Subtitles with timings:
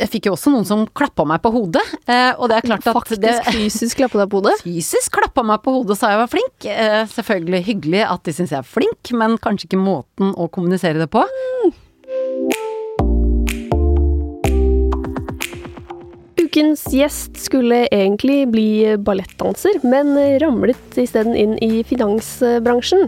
[0.00, 2.86] Jeg fikk jo også noen som klappa meg på hodet, eh, og det er klart
[2.88, 4.56] at Faktisk det fysisk klappa deg på hodet.
[4.64, 6.66] fysisk klappa meg på hodet og sa jeg var flink.
[6.72, 11.02] Eh, Selvfølgelig hyggelig at de syns jeg er flink, men kanskje ikke måten å kommunisere
[11.02, 11.26] det på.
[16.40, 23.06] Ukens gjest skulle egentlig bli ballettdanser, men ramlet isteden inn i finansbransjen.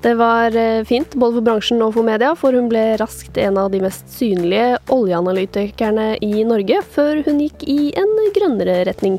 [0.00, 3.58] Det var eh, fint både for bransjen og for media, for hun ble raskt en
[3.60, 9.18] av de mest synlige oljeanalytikerne i Norge, før hun gikk i en grønnere retning.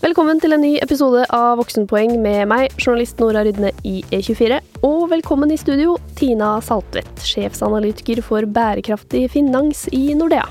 [0.00, 4.60] Velkommen til en ny episode av Voksenpoeng med meg, journalist Nora Rydne i E24.
[4.84, 10.44] Og velkommen i studio, Tina Saltvedt, sjefsanalytiker for bærekraftig finans i Nordea.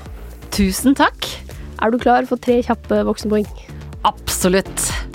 [0.54, 1.30] Tusen takk.
[1.78, 3.46] Er du klar for tre kjappe voksenpoeng?
[4.06, 5.09] Absolutt.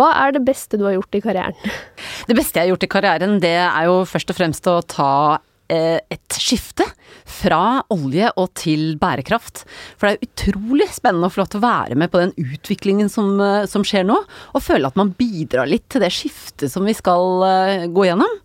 [0.00, 1.70] Hva er det beste du har gjort i karrieren?
[2.30, 5.12] Det beste jeg har gjort i karrieren, det er jo først og fremst å ta
[5.72, 6.84] eh, et skifte
[7.26, 9.64] fra olje og til bærekraft.
[9.98, 13.10] For det er utrolig spennende å få lov til å være med på den utviklingen
[13.10, 14.20] som, eh, som skjer nå,
[14.54, 18.38] og føle at man bidrar litt til det skiftet som vi skal eh, gå gjennom.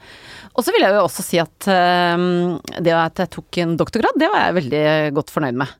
[0.56, 4.32] Og så vil jeg jo også si at det at jeg tok en doktorgrad, det
[4.32, 4.86] var jeg veldig
[5.20, 5.74] godt fornøyd med.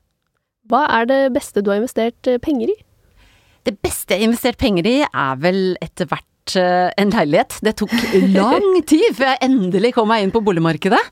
[0.68, 2.76] Hva er det beste du har investert penger i?
[3.66, 7.58] Det beste jeg har investert penger i, er vel etter hvert eh, en leilighet.
[7.66, 7.94] Det tok
[8.36, 11.02] lang tid før jeg endelig kom meg inn på boligmarkedet.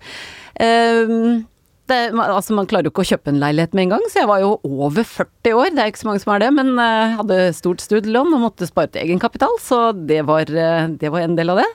[0.63, 1.43] Um,
[1.91, 4.29] det, altså man klarer jo ikke å kjøpe en leilighet med en gang, så jeg
[4.31, 5.73] var jo over 40 år.
[5.75, 8.69] Det er ikke så mange som er det, men jeg hadde stort studielån og måtte
[8.71, 11.69] spare til egenkapital, så det var, eh, det var en del av det.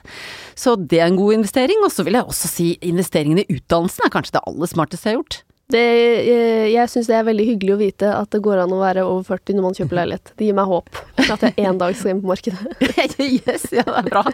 [0.58, 1.84] Så det er en god investering.
[1.86, 5.14] Og så vil jeg også si investeringen i utdannelsen er kanskje det aller smarteste jeg
[5.14, 5.40] har gjort.
[5.70, 5.86] Det,
[6.26, 9.04] jeg jeg syns det er veldig hyggelig å vite at det går an å være
[9.06, 10.32] over 40 når man kjøper leilighet.
[10.38, 10.88] Det gir meg håp
[11.20, 12.76] for at jeg en dag skal inn på markedet.
[13.40, 14.24] yes, ja, det er bra.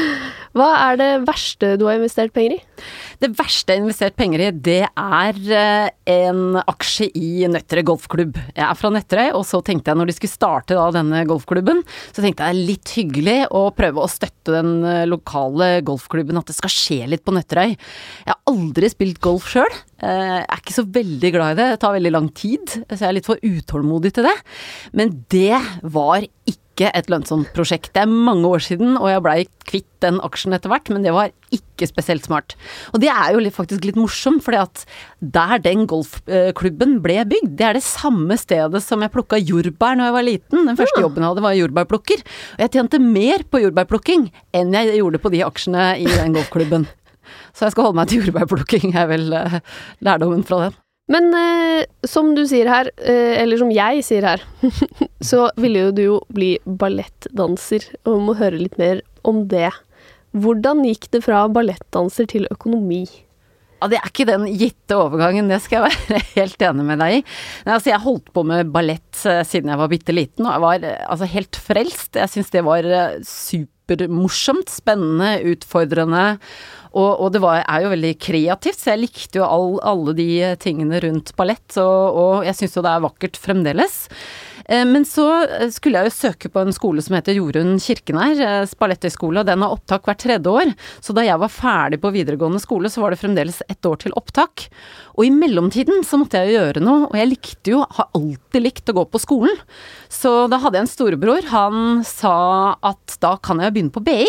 [0.56, 2.60] Hva er det verste du har investert penger i?
[3.22, 8.40] Det verste jeg har investert penger i, det er eh, en aksje i Nøtterøy golfklubb.
[8.56, 11.84] Jeg er fra Nøtterøy, og så tenkte jeg når de skulle starte da denne golfklubben,
[12.10, 16.58] så tenkte jeg litt hyggelig å prøve å støtte den eh, lokale golfklubben, at det
[16.58, 17.76] skal skje litt på Nøtterøy.
[17.76, 19.70] Jeg har aldri spilt golf sjøl.
[20.02, 23.08] Jeg er ikke så veldig glad i det, det tar veldig lang tid, så jeg
[23.12, 24.34] er litt for utålmodig til det.
[24.98, 25.60] Men det
[25.94, 27.92] var ikke et lønnsomt prosjekt.
[27.94, 29.36] Det er mange år siden, og jeg blei
[29.68, 32.56] kvitt den aksjen etter hvert, men det var ikke spesielt smart.
[32.90, 34.82] Og det er jo faktisk litt morsomt, fordi at
[35.22, 40.08] der den golfklubben ble bygd, det er det samme stedet som jeg plukka jordbær når
[40.08, 40.64] jeg var liten.
[40.66, 42.24] Den første jobben jeg hadde var jordbærplukker.
[42.56, 44.26] Og jeg tjente mer på jordbærplukking
[44.58, 46.88] enn jeg gjorde på de aksjene i den golfklubben.
[47.52, 49.60] Så jeg skal holde meg til jordbærplukking, er vel eh,
[50.04, 50.78] lærdommen fra den.
[51.12, 54.44] Men eh, som du sier her, eh, eller som jeg sier her,
[55.30, 59.70] så ville jo du jo bli ballettdanser, og vi må høre litt mer om det.
[60.32, 63.04] Hvordan gikk det fra ballettdanser til økonomi?
[63.82, 67.16] Ja, det er ikke den gitte overgangen, det skal jeg være helt enig med deg
[67.16, 67.22] i.
[67.66, 70.84] Altså, jeg holdt på med ballett eh, siden jeg var bitte liten, og jeg var
[70.86, 72.20] eh, altså helt frelst.
[72.20, 76.28] Jeg syns det var eh, supermorsomt, spennende, utfordrende.
[76.92, 80.30] Og, og det var, er jo veldig kreativt, så jeg likte jo all, alle de
[80.62, 84.04] tingene rundt ballett, og, og jeg syns jo det er vakkert fremdeles.
[84.72, 85.26] Eh, Men så
[85.74, 89.74] skulle jeg jo søke på en skole som heter Jorunn Kirkenær, eh, og den har
[89.74, 90.72] opptak hvert tredje år.
[91.00, 94.16] Så da jeg var ferdig på videregående skole, så var det fremdeles ett år til
[94.16, 94.68] opptak.
[95.18, 98.62] Og i mellomtiden så måtte jeg jo gjøre noe, og jeg likte jo, har alltid
[98.64, 99.56] likt å gå på skolen.
[100.12, 104.26] Så da hadde jeg en storebror, han sa at da kan jeg begynne på BI.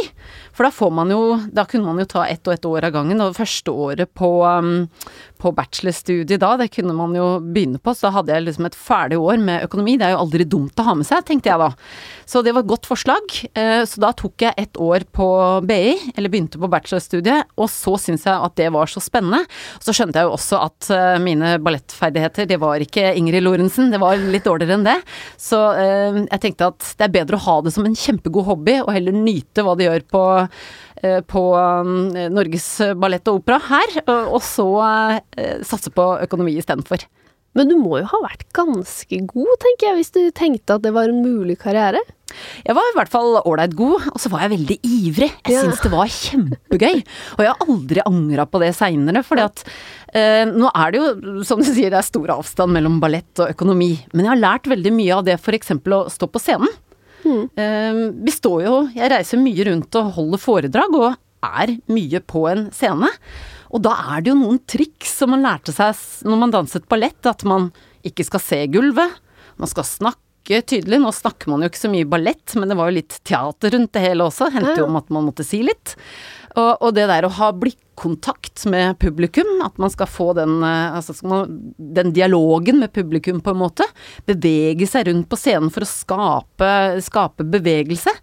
[0.55, 1.19] For da får man jo,
[1.51, 4.29] da kunne man jo ta ett og ett år av gangen, og første året på,
[4.45, 4.85] um,
[5.41, 8.77] på bachelorstudiet da, det kunne man jo begynne på, så da hadde jeg liksom et
[8.79, 9.97] ferdig år med økonomi.
[9.99, 11.71] Det er jo aldri dumt å ha med seg, tenkte jeg da.
[12.29, 13.35] Så det var et godt forslag.
[13.51, 15.27] Eh, Så da tok jeg ett år på
[15.67, 19.43] BI, eller begynte på bachelorstudiet, og så syntes jeg at det var så spennende.
[19.83, 23.99] Så skjønte jeg jo også at eh, mine ballettferdigheter, det var ikke Ingrid Lorentzen, det
[23.99, 24.99] var litt dårligere enn det.
[25.41, 28.79] Så eh, jeg tenkte at det er bedre å ha det som en kjempegod hobby,
[28.83, 30.23] og heller nyte hva de gjør på
[31.03, 32.69] eh, på um, Norges
[32.99, 34.69] Ballett og Opera her, og og så
[35.37, 37.05] eh, satse på økonomi istedenfor.
[37.53, 40.93] Men du må jo ha vært ganske god, tenker jeg, hvis du tenkte at det
[40.95, 42.01] var en mulig karriere?
[42.65, 45.31] Jeg var i hvert fall ålreit god, og så var jeg veldig ivrig.
[45.47, 45.61] Jeg Ja.
[45.65, 47.03] syns det var kjempegøy.
[47.37, 49.63] Og jeg har aldri angra på det seinere, fordi at
[50.13, 53.49] eh, nå er det jo, som du sier, det er stor avstand mellom ballett og
[53.53, 53.91] økonomi.
[54.13, 55.71] Men jeg har lært veldig mye av det f.eks.
[55.71, 56.69] å stå på scenen.
[57.23, 62.45] Eh, vi står jo Jeg reiser mye rundt og holder foredrag, og er mye på
[62.51, 63.09] en scene.
[63.73, 65.95] Og da er det jo noen triks som man lærte seg
[66.27, 67.71] når man danset ballett, at man
[68.05, 69.15] ikke skal se gulvet,
[69.57, 70.99] man skal snakke tydelig.
[71.01, 73.93] Nå snakker man jo ikke så mye ballett, men det var jo litt teater rundt
[73.95, 74.49] det hele også.
[74.53, 75.95] Hendte jo om at man måtte si litt.
[76.53, 79.55] Og, og det der å ha blikkontakt med publikum.
[79.65, 83.61] At man skal få den, eh, altså skal man, den dialogen med publikum, på en
[83.63, 83.87] måte.
[84.29, 86.73] Bevege seg rundt på scenen for å skape,
[87.05, 88.13] skape bevegelse.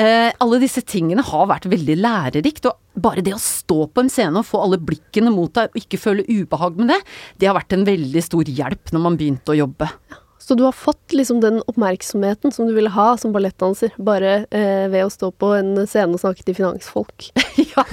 [0.00, 4.10] Eh, alle disse tingene har vært veldig lærerikt, og bare det å stå på en
[4.12, 7.00] scene og få alle blikkene mot deg og ikke føle ubehag med det,
[7.38, 9.90] det har vært en veldig stor hjelp når man begynte å jobbe.
[10.40, 14.86] Så du har fått liksom den oppmerksomheten som du ville ha som ballettdanser, bare eh,
[14.88, 17.28] ved å stå på en scene og snakke til finansfolk?
[17.74, 17.84] ja,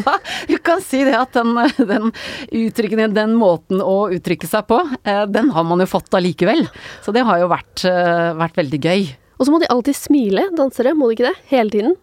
[0.48, 2.14] du kan si det at den, den
[2.48, 6.64] uttrykken, den måten å uttrykke seg på, eh, den har man jo fått allikevel.
[7.04, 9.08] Så det har jo vært, eh, vært veldig gøy.
[9.38, 11.38] Og så må de alltid smile, dansere, må de ikke det?
[11.52, 11.98] Hele tiden?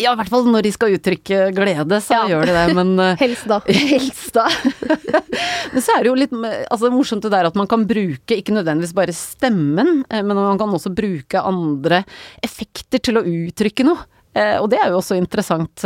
[0.00, 2.22] Ja, i hvert fall når de skal uttrykke glede, så ja.
[2.32, 3.58] gjør de det, men eh, Helst da.
[3.92, 4.46] Helst da.
[5.74, 8.54] men så er det jo litt altså, morsomt det der at man kan bruke ikke
[8.56, 12.06] nødvendigvis bare stemmen, eh, men man kan også bruke andre
[12.44, 14.06] effekter til å uttrykke noe.
[14.32, 15.84] Eh, og det er jo også interessant.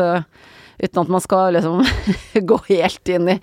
[0.77, 1.81] Uten at man skal liksom
[2.53, 3.37] gå helt inn i,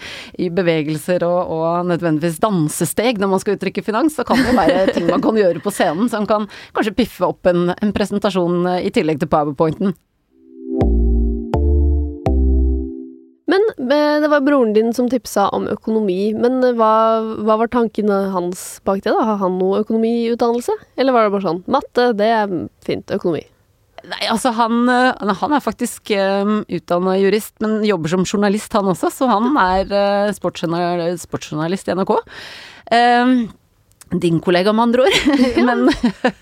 [0.46, 4.86] i bevegelser og, og, nødvendigvis dansesteg når man skal uttrykke finans, så kan det være
[4.94, 6.46] ting man kan gjøre på scenen som kan
[6.78, 9.98] kanskje piffe opp en, en presentasjon i tillegg til powerpointen.
[13.90, 16.94] Det var broren din som tipsa om økonomi, men eh, hva,
[17.44, 19.14] hva, var tankene hans bak det?
[19.14, 19.24] da?
[19.34, 22.54] Har han noe økonomiutdannelse, eller var det bare sånn matte, det er
[22.86, 23.46] fint, økonomi?
[24.04, 28.90] Nei, altså han, eh, han er faktisk um, utdanna jurist, men jobber som journalist han
[28.92, 32.18] også, så han er uh, sportsjournalist i NRK.
[32.92, 33.38] Um,
[34.22, 35.18] din kollega, med andre ord.
[35.68, 35.90] men,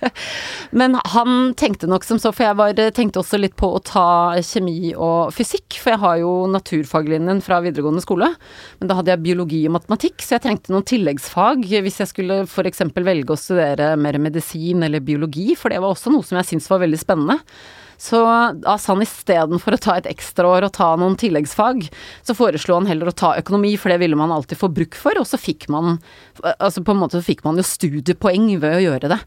[0.81, 4.07] men, han tenkte nok som så, for jeg var, tenkte også litt på å ta
[4.45, 5.79] kjemi og fysikk.
[5.81, 8.31] For jeg har jo naturfaglinjen fra videregående skole,
[8.79, 12.41] men da hadde jeg biologi og matematikk, så jeg trengte noen tilleggsfag hvis jeg skulle
[12.47, 12.83] f.eks.
[13.01, 16.69] velge å studere mer medisin eller biologi, for det var også noe som jeg syntes
[16.71, 17.39] var veldig spennende.
[18.01, 18.23] Så
[18.63, 21.85] da sa han istedenfor å ta et ekstraår og ta noen tilleggsfag,
[22.25, 25.19] så foreslo han heller å ta økonomi, for det ville man alltid få bruk for,
[25.21, 25.99] og så fikk man
[26.41, 29.19] Altså på en måte fikk man jo studiepoeng ved å gjøre det.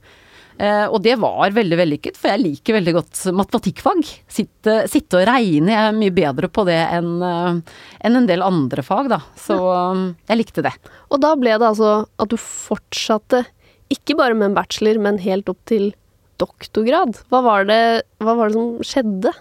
[0.58, 4.02] Eh, og det var veldig vellykket, for jeg liker veldig godt matematikkfag.
[4.30, 8.44] Sitte, sitte og regne, jeg er mye bedre på det enn uh, en, en del
[8.46, 9.20] andre fag, da.
[9.38, 10.74] Så um, jeg likte det.
[11.10, 13.44] Og da ble det altså at du fortsatte,
[13.92, 15.92] ikke bare med en bachelor, men helt opp til
[16.40, 17.20] doktorgrad.
[17.32, 17.82] Hva var det,
[18.22, 19.34] hva var det som skjedde?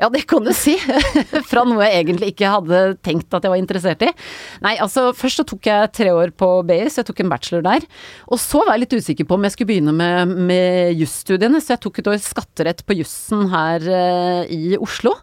[0.00, 0.74] Ja, det kan du si.
[1.50, 4.10] Fra noe jeg egentlig ikke hadde tenkt at jeg var interessert i.
[4.64, 7.66] Nei, altså først så tok jeg tre år på BI, så jeg tok en bachelor
[7.68, 7.86] der.
[8.26, 11.76] Og så var jeg litt usikker på om jeg skulle begynne med, med jusstudiene, så
[11.76, 15.14] jeg tok et år skatterett på jussen her eh, i Oslo.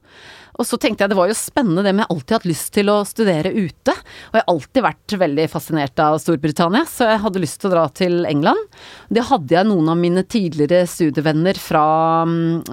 [0.60, 2.92] Og så tenkte jeg det var jo spennende det med jeg alltid hatt lyst til
[2.92, 3.94] å studere ute.
[4.30, 7.74] Og jeg har alltid vært veldig fascinert av Storbritannia, så jeg hadde lyst til å
[7.74, 8.60] dra til England.
[9.10, 11.86] Det hadde jeg noen av mine tidligere studievenner fra,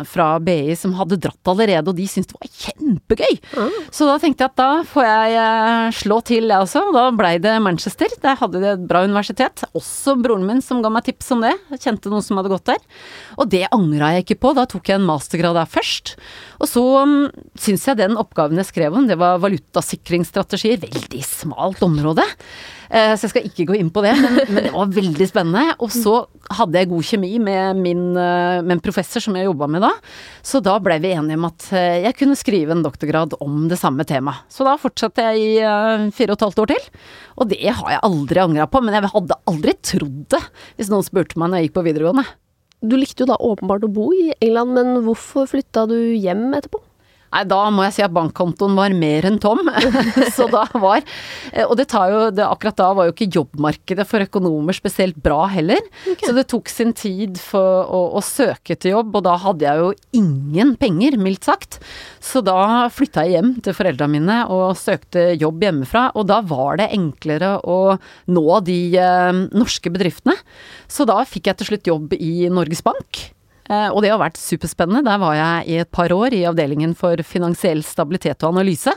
[0.08, 3.38] fra BI som hadde dratt allerede, og de syntes det var kjempegøy.
[3.56, 3.78] Mm.
[3.94, 6.84] Så da tenkte jeg at da får jeg eh, slå til, jeg også.
[6.88, 8.12] Og da blei det Manchester.
[8.22, 9.66] Der hadde de et bra universitet.
[9.78, 11.54] Også broren min som ga meg tips om det.
[11.74, 12.82] Jeg kjente noen som hadde gått der.
[13.38, 14.54] Og det angra jeg ikke på.
[14.58, 16.16] Da tok jeg en mastergrad der først.
[16.60, 16.84] Og så
[17.60, 20.80] syntes syns jeg den oppgaven jeg skrev om, det var valutasikringsstrategier.
[20.80, 22.24] Veldig smalt område.
[22.88, 24.14] Eh, så jeg skal ikke gå inn på det,
[24.48, 25.74] men, det var veldig spennende.
[25.84, 26.14] Og så
[26.56, 29.92] hadde jeg god kjemi med min eh, med professor som jeg jobba med da.
[30.46, 33.80] Så da ble vi enige om at eh, jeg kunne skrive en doktorgrad om det
[33.80, 34.46] samme temaet.
[34.52, 36.90] Så da fortsatte jeg i fire og et halvt år til.
[37.36, 40.42] Og det har jeg aldri angra på, men jeg hadde aldri trodd det
[40.78, 42.26] hvis noen spurte meg når jeg gikk på videregående.
[42.86, 46.80] Du likte jo da åpenbart å bo i England, men hvorfor flytta du hjem etterpå?
[47.36, 49.60] Nei, da må jeg si at bankkontoen var mer enn tom.
[50.36, 51.04] så da var
[51.66, 55.42] Og det tar jo det, Akkurat da var jo ikke jobbmarkedet for økonomer spesielt bra
[55.52, 55.82] heller.
[56.06, 56.30] Okay.
[56.30, 59.82] Så det tok sin tid for å, å, søke til jobb, og da hadde jeg
[59.82, 61.78] jo ingen penger, mildt sagt.
[62.24, 66.08] Så da flytta jeg hjem til foreldra mine og søkte jobb hjemmefra.
[66.16, 67.96] Og da var det enklere å
[68.32, 70.38] nå de eh, norske bedriftene.
[70.88, 73.26] Så da fikk jeg til slutt jobb i Norges Bank.
[73.70, 75.06] Eh, og det har vært superspennende.
[75.06, 78.94] Der var jeg i et par år i avdelingen for finansiell stabilitet og analyse.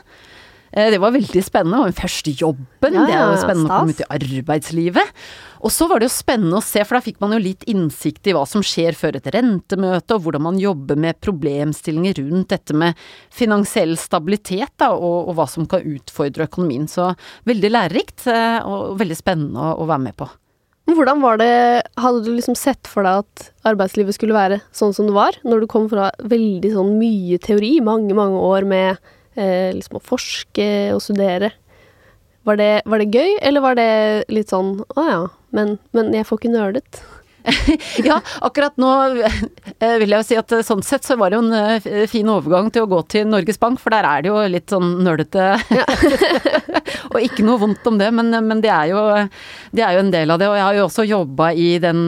[0.72, 2.94] Eh, det var veldig spennende, og den første jobben.
[2.94, 3.76] Ja, ja, det er jo spennende stas.
[3.76, 5.14] å komme ut i arbeidslivet.
[5.60, 8.30] Og så var det jo spennende å se, for da fikk man jo litt innsikt
[8.30, 12.78] i hva som skjer før et rentemøte, og hvordan man jobber med problemstillinger rundt dette
[12.78, 13.00] med
[13.34, 16.88] finansiell stabilitet, da, og, og hva som kan utfordre økonomien.
[16.88, 17.12] Så
[17.50, 20.30] veldig lærerikt, eh, og veldig spennende å, å være med på.
[20.98, 21.54] Hvordan var det
[22.00, 25.64] Hadde du liksom sett for deg at arbeidslivet skulle være sånn som det var, når
[25.64, 28.96] du kom fra veldig sånn mye teori, mange, mange år med
[29.36, 31.52] eh, liksom å forske og studere?
[32.48, 33.92] Var det, var det, gøy, eller var det
[34.32, 35.20] litt sånn å ja,
[35.54, 37.02] men, men jeg får ikke nerdet?
[38.04, 38.90] ja, akkurat nå
[39.80, 42.06] eh, vil jeg jo si at eh, sånn sett så var det jo en eh,
[42.12, 44.98] fin overgang til å gå til Norges Bank, for der er det jo litt sånn
[45.06, 45.48] nølete.
[45.72, 45.86] Ja.
[47.14, 49.04] og ikke noe vondt om det, men, men det, er jo,
[49.72, 50.50] det, er jo, en del av det.
[50.52, 52.04] Og jeg har jo også jobba i den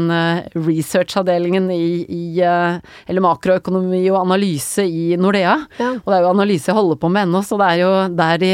[0.57, 5.55] research-avdelingen i, i, Eller makroøkonomi og analyse i Nordea.
[5.79, 5.93] Ja.
[5.95, 8.41] Og det er jo analyse jeg holder på med ennå, så det er jo der
[8.41, 8.51] de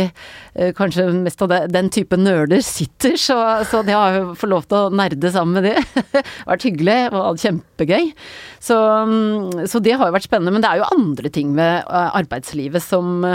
[0.77, 3.35] kanskje mest av den type nerder sitter, så,
[3.69, 6.03] så det har jo fått lov til å nerde sammen med de.
[6.49, 8.11] vært hyggelig og kjempegøy.
[8.59, 10.53] Så, mm, så, det har jo vært spennende.
[10.55, 13.25] Men det er jo andre ting med eh, arbeidslivet som,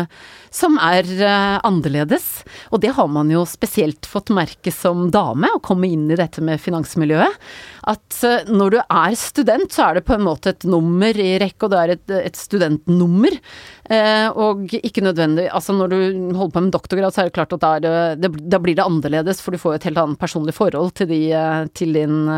[0.52, 2.28] som er eh, annerledes.
[2.72, 6.44] Og det har man jo spesielt fått merke som dame, å komme inn i dette
[6.44, 7.38] med finansmiljøet.
[7.90, 11.36] At eh, når du er student, så er det på en måte et nummer i
[11.42, 13.38] rekke, og det er et, et studentnummer.
[14.38, 15.96] Og ikke nødvendig Altså når du
[16.38, 17.90] holder på med doktorgrad, så er det klart at det,
[18.22, 21.10] det, da blir det annerledes, for du får jo et helt annet personlig forhold til,
[21.10, 21.18] de,
[21.76, 22.30] til din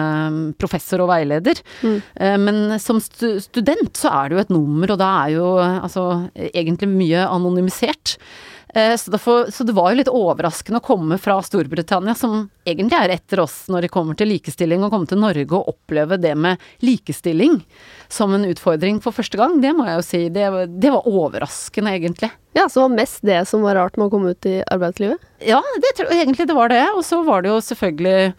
[0.59, 1.61] professor og veileder.
[1.85, 2.01] Mm.
[2.43, 6.91] Men som student så er det jo et nummer, og da er jo altså egentlig
[6.91, 8.19] mye anonymisert.
[8.75, 12.99] Eh, så, derfor, så, det var jo litt overraskende å komme fra Storbritannia, som egentlig
[12.99, 16.33] er etter oss når det kommer til likestilling, å komme til Norge og oppleve det
[16.35, 17.61] med likestilling
[18.11, 19.61] som en utfordring for første gang.
[19.63, 20.23] Det må jeg jo si.
[20.35, 20.51] Det,
[20.83, 22.33] det var overraskende, egentlig.
[22.59, 25.23] Ja, Så var mest det som var rart med å komme ut i arbeidslivet?
[25.47, 26.83] Ja, det tror egentlig det var det.
[26.99, 28.35] Og så var det jo selvfølgelig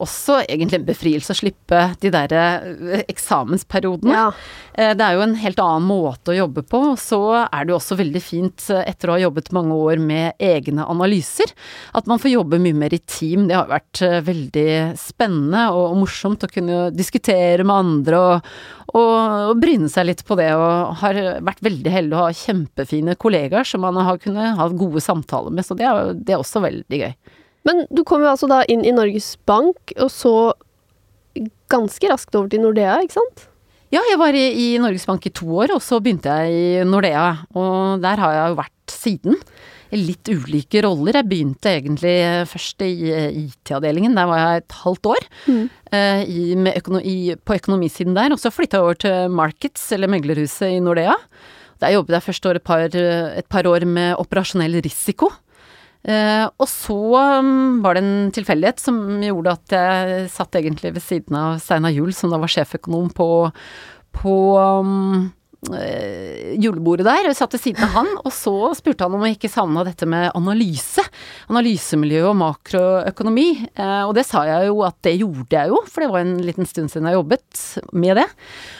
[0.00, 4.14] også egentlig en befrielse å slippe de der eh, eksamensperiodene.
[4.14, 4.26] Ja.
[4.74, 6.82] Eh, det er jo en helt annen måte å jobbe på.
[7.00, 10.40] Så er det jo også veldig fint, eh, etter å ha jobbet mange år med
[10.40, 11.52] egne analyser,
[11.96, 13.48] at man får jobbe mye mer i team.
[13.50, 14.68] Det har vært veldig
[15.00, 18.48] spennende og morsomt å kunne diskutere med andre og,
[18.94, 19.12] og,
[19.50, 20.50] og bryne seg litt på det.
[20.56, 25.02] Og har vært veldig heldig å ha kjempefine kollegaer som man har kunnet ha gode
[25.04, 25.66] samtaler med.
[25.66, 27.14] Så det er, det er også veldig gøy.
[27.68, 30.34] Men du kom jo altså da inn i Norges Bank, og så
[31.70, 33.46] ganske raskt over til Nordea, ikke sant?
[33.90, 36.86] Ja, jeg var i, i Norges Bank i to år, og så begynte jeg i
[36.86, 37.26] Nordea.
[37.58, 39.38] Og der har jeg jo vært siden.
[39.90, 41.16] I Litt ulike roller.
[41.18, 42.14] Jeg begynte egentlig
[42.46, 42.92] først i
[43.42, 45.26] IT-avdelingen, der var jeg et halvt år.
[45.50, 45.64] Mm.
[45.90, 46.44] Uh, i,
[46.78, 48.30] økonomi, på økonomisiden der.
[48.30, 51.18] Og så flytta jeg over til Markets, eller meglerhuset i Nordea.
[51.82, 55.32] Der jobbet jeg først et par, et par år med operasjonell risiko.
[56.00, 56.96] Uh, og så
[57.42, 61.92] um, var det en tilfeldighet som gjorde at jeg satt egentlig ved siden av Steinar
[61.92, 63.26] Juel, som da var sjeføkonom på,
[64.16, 65.26] på um,
[65.68, 67.28] uh, julebordet der.
[67.28, 70.08] Jeg satt ved siden av han, og så spurte han om jeg ikke savna dette
[70.08, 71.04] med analyse.
[71.52, 73.50] Analysemiljø og makroøkonomi.
[73.76, 76.38] Uh, og det sa jeg jo at det gjorde jeg jo, for det var en
[76.46, 78.24] liten stund siden jeg jobbet med det.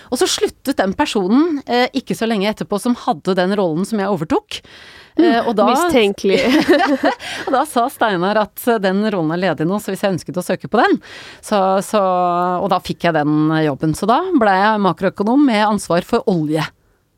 [0.09, 1.61] Og så sluttet den personen
[1.95, 4.63] ikke så lenge etterpå som hadde den rollen som jeg overtok.
[5.19, 6.41] Uh, og da, Mistenkelig.
[7.47, 10.45] og da sa Steinar at den rollen er ledig nå, så hvis jeg ønsket å
[10.47, 11.01] søke på den
[11.43, 12.03] så, så,
[12.63, 13.97] Og da fikk jeg den jobben.
[13.99, 16.65] Så da ble jeg makroøkonom med ansvar for olje.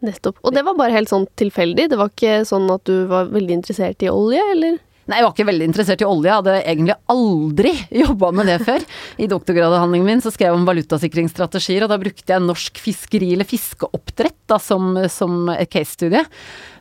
[0.02, 0.40] Nettopp.
[0.42, 1.90] Og det var bare helt sånn tilfeldig?
[1.92, 4.80] Det var ikke sånn at du var veldig interessert i olje, eller?
[5.10, 6.28] Nei, jeg var ikke veldig interessert i olje.
[6.28, 7.72] Jeg hadde egentlig aldri
[8.04, 8.84] jobba med det før.
[9.18, 13.48] I doktorgradavhandlingen min så skrev jeg om valutasikringsstrategier, og da brukte jeg norsk fiskeri eller
[13.48, 16.22] fiskeoppdrett da, som, som case-studie.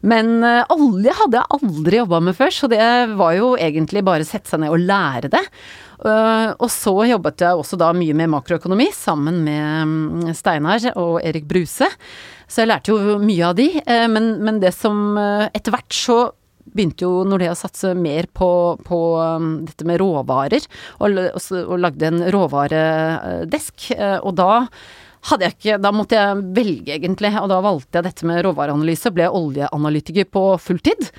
[0.08, 2.82] Men uh, olje hadde jeg aldri jobba med før, så det
[3.20, 5.44] var jo egentlig bare sette seg ned og lære det.
[6.02, 11.20] Uh, og så jobbet jeg også da mye med makroøkonomi sammen med um, Steinar og
[11.22, 11.90] Erik Bruse.
[12.50, 16.22] Så jeg lærte jo mye av de, uh, men, men det som etter hvert så
[16.72, 18.50] begynte jo Nordea å satse mer på,
[18.86, 20.66] på um, dette med råvarer,
[21.00, 23.92] og, og, og, lagde en råvaredesk.
[23.98, 24.52] Eh, og da
[25.30, 29.14] hadde jeg ikke Da måtte jeg velge, egentlig, og da valgte jeg dette med råvareanalyse.
[29.14, 31.10] Ble oljeanalytiker på fulltid.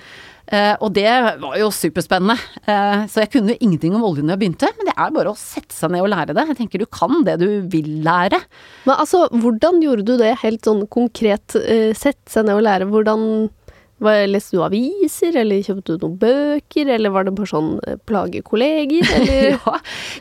[0.53, 1.07] Uh, og det
[1.41, 2.35] var jo superspennende.
[2.67, 5.33] Uh, så jeg kunne jo ingenting om olje når jeg begynte, men det er bare
[5.33, 6.45] å sette seg ned og lære det.
[6.51, 8.43] Jeg tenker du kan det du vil lære.
[8.89, 11.57] Men altså, hvordan gjorde du det helt sånn konkret?
[11.57, 12.91] Uh, sette seg ned og lære.
[12.91, 13.25] Hvordan
[14.29, 18.43] leste du aviser, eller kjøpte du noen bøker, eller var det bare sånn eh, plage
[18.47, 19.57] kolleger, eller?
[19.57, 19.75] ja,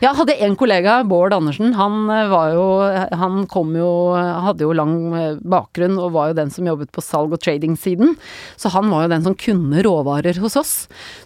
[0.04, 2.66] jeg hadde en kollega, Bård Andersen, han eh, var jo
[3.18, 7.02] Han kom jo Hadde jo lang eh, bakgrunn og var jo den som jobbet på
[7.04, 8.14] salg- og trading-siden.
[8.60, 10.72] Så han var jo den som kunne råvarer hos oss.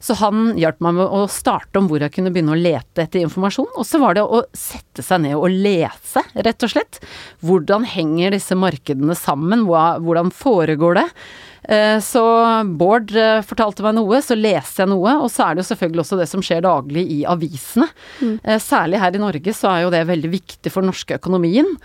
[0.02, 3.22] Så han hjalp meg med å starte om hvor jeg kunne begynne å lete etter
[3.25, 3.68] informasjon.
[3.76, 7.00] Og så var det å sette seg ned og lese, rett og slett.
[7.46, 9.66] Hvordan henger disse markedene sammen?
[9.68, 11.06] Hvordan foregår det?
[11.68, 12.23] Eh, så
[12.78, 16.04] Bård eh, fortalte meg noe, så leste jeg noe, og så er det jo selvfølgelig
[16.04, 17.88] også det som skjer daglig i avisene.
[18.20, 18.37] Mm.
[18.42, 21.76] Eh, særlig her i Norge så er jo det veldig viktig for den norske økonomien.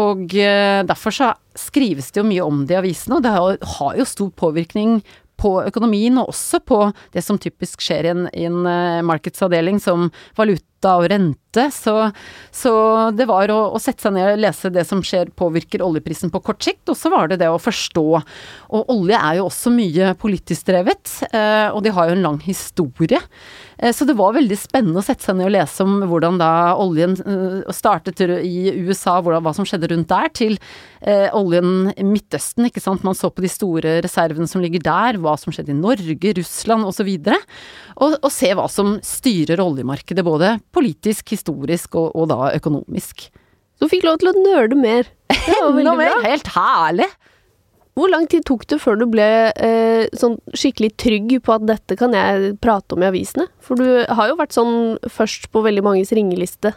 [0.00, 1.26] Og derfor så
[1.60, 3.32] skrives det jo mye om det i avisene, og det
[3.74, 5.02] har jo stor påvirkning
[5.36, 6.78] på økonomien, og også på
[7.12, 8.64] det som typisk skjer i en, i en
[9.04, 10.06] markedsavdeling som
[10.38, 12.10] valuta valuta og rente, så,
[12.50, 12.72] så
[13.14, 16.42] det var å, å, sette seg ned og lese det som skjer påvirker oljeprisen på
[16.42, 18.06] kort sikt, og så var det det å forstå.
[18.74, 22.40] Og olje er jo også mye politisk drevet, eh, og de har jo en lang
[22.42, 23.20] historie.
[23.78, 26.50] Eh, så det var veldig spennende å sette seg ned og lese om hvordan da
[26.80, 30.58] oljen eh, startet i USA, hva som skjedde rundt der, til
[31.04, 33.02] oljen Midtøsten, ikke sant.
[33.04, 36.88] Man så på de store reservene som ligger der, hva som skjedde i Norge, Russland
[36.88, 37.10] osv.
[38.00, 43.28] Og, og se hva som styrer oljemarkedet, både politisk, historisk og, og da økonomisk.
[43.80, 45.08] Så fikk lov til å nøle mer.
[45.32, 46.18] Enda mer!
[46.26, 47.08] Helt herlig!
[47.94, 51.94] Hvor lang tid tok det før du ble eh, sånn skikkelig trygg på at dette
[51.98, 53.46] kan jeg prate om i avisene?
[53.62, 56.74] For du har jo vært sånn først på veldig manges ringeliste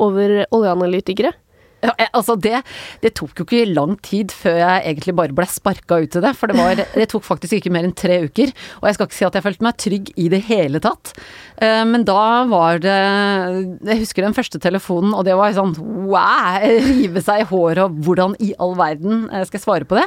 [0.00, 1.32] over oljeanalytikere.
[1.80, 2.60] Ja, altså det,
[3.00, 6.34] det, tok jo ikke lang tid før jeg egentlig bare ble sparka ut til det.
[6.36, 8.52] For det, var, det, tok faktisk ikke mer enn tre uker.
[8.80, 11.14] Og jeg skal ikke si at jeg følte meg trygg i det hele tatt.
[11.56, 16.60] Eh, men da var det Jeg husker den første telefonen, og det var sånn wow!
[16.90, 20.06] Rive seg i håret og hvordan i all verden eh, skal jeg svare på det?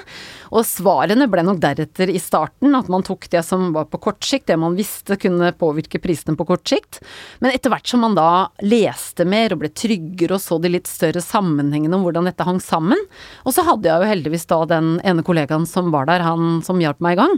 [0.54, 4.22] Og svarene ble nok deretter i starten, at man tok det som var på kort
[4.26, 7.02] sikt, det man visste kunne påvirke prisene på kort sikt.
[7.42, 10.90] Men etter hvert som man da leste mer og ble tryggere og så de litt
[10.90, 13.00] større sammenhengene om hvordan dette hang sammen,
[13.46, 16.82] og så hadde jeg jo heldigvis da den ene kollegaen som var der, han som
[16.82, 17.38] hjalp meg i gang.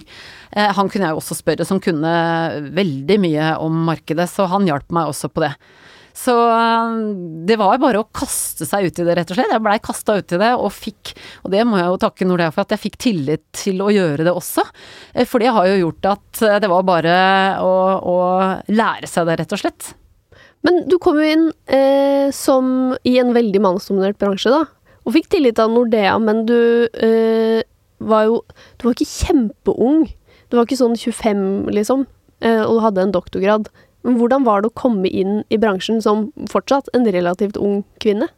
[0.51, 2.15] Eh, han kunne jeg jo også spørre, som kunne
[2.75, 5.53] veldig mye om markedet, så han hjalp meg også på det.
[6.15, 6.94] Så eh,
[7.48, 9.51] det var bare å kaste seg ut i det, rett og slett.
[9.51, 11.12] Jeg blei kasta ut i det og fikk,
[11.44, 14.27] og det må jeg jo takke Nordea for, at jeg fikk tillit til å gjøre
[14.27, 14.63] det også.
[15.13, 17.20] Eh, for det har jo gjort at eh, det var bare
[17.60, 18.17] å, å
[18.72, 19.91] lære seg det, rett og slett.
[20.65, 24.65] Men du kom jo inn eh, som i en veldig mannsdominert bransje, da.
[25.05, 26.57] Og fikk tillit av Nordea, men du
[26.89, 27.62] eh,
[28.01, 28.39] var jo
[28.77, 30.07] Du var ikke kjempeung.
[30.50, 32.05] Du var ikke sånn 25, liksom,
[32.41, 33.69] eh, og du hadde en doktorgrad.
[34.05, 38.29] Men hvordan var det å komme inn i bransjen som fortsatt en relativt ung kvinne?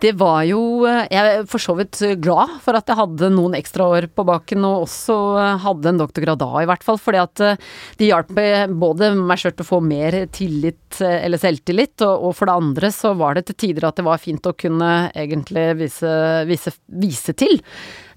[0.00, 3.56] Det var jo eh, Jeg er for så vidt glad for at jeg hadde noen
[3.58, 5.16] ekstra år på baken, og også
[5.60, 7.00] hadde en doktorgrad da, i hvert fall.
[7.00, 7.60] Fordi at eh,
[8.00, 8.32] det hjalp
[8.80, 12.58] både meg sjøl til å få mer tillit, eh, eller selvtillit, og, og, for det
[12.62, 16.14] andre så var det til tider at det var fint å kunne egentlig vise,
[16.48, 17.60] vise, vise til.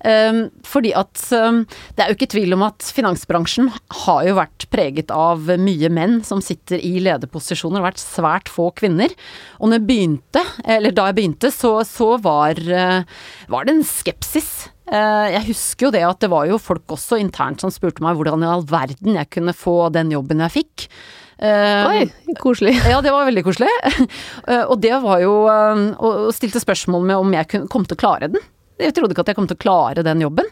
[0.03, 1.61] Um, fordi at um,
[1.95, 3.69] det er jo ikke tvil om at finansbransjen
[4.03, 7.77] har jo vært preget av mye menn som sitter i lederposisjoner.
[7.77, 9.15] Det har vært svært få kvinner.
[9.61, 10.43] Og når jeg begynte,
[10.75, 13.07] eller da jeg begynte, så, så var, uh,
[13.53, 14.51] var det en skepsis.
[14.91, 18.17] Uh, jeg husker jo det at det var jo folk også internt som spurte meg
[18.19, 20.89] hvordan i all verden jeg kunne få den jobben jeg fikk.
[21.39, 22.75] Uh, Oi, koselig.
[22.91, 23.71] Ja, det var veldig koselig.
[24.43, 28.29] Uh, og det var jo Og stilte spørsmål med om jeg kom til å klare
[28.35, 28.43] den.
[28.83, 30.49] Jeg trodde ikke at jeg kom til å klare den jobben.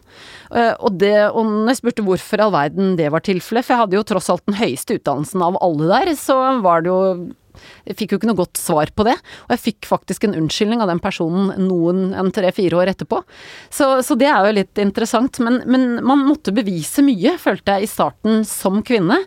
[0.52, 3.76] Eh, og, det, og når jeg spurte hvorfor i all verden det var tilfellet, for
[3.76, 7.02] jeg hadde jo tross alt den høyeste utdannelsen av alle der, så var det jo
[7.88, 9.16] jeg fikk jo ikke noe godt svar på det,
[9.48, 13.22] og jeg fikk faktisk en unnskyldning av den personen noen en tre-fire år etterpå.
[13.70, 17.88] Så, så, det er jo litt interessant, men, men, man måtte bevise mye, følte jeg
[17.88, 19.22] i starten som kvinne.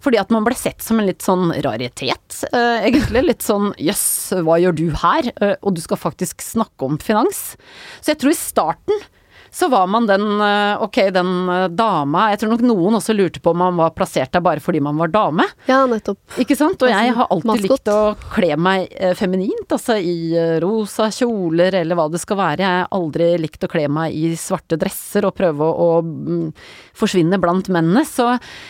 [0.00, 3.24] Fordi at man ble sett som en litt sånn raritet, eh, egentlig.
[3.26, 5.32] Litt sånn jøss, hva gjør du her?
[5.36, 7.54] Eh, og du skal faktisk snakke om finans.
[8.00, 9.04] Så jeg tror i starten
[9.52, 13.42] så var man den eh, ok, den eh, dama Jeg tror nok noen også lurte
[13.42, 15.46] på om man var plassert der bare fordi man var dame.
[15.66, 16.20] Ja, nettopp.
[16.40, 16.82] Ikke sant?
[16.82, 17.72] Og jeg har alltid Maskott.
[17.74, 22.62] likt å kle meg eh, feminint, altså i rosa kjoler eller hva det skal være.
[22.62, 26.46] Jeg har aldri likt å kle meg i svarte dresser og prøve å, å mm,
[27.00, 28.04] forsvinne blant mennene.
[28.06, 28.28] Så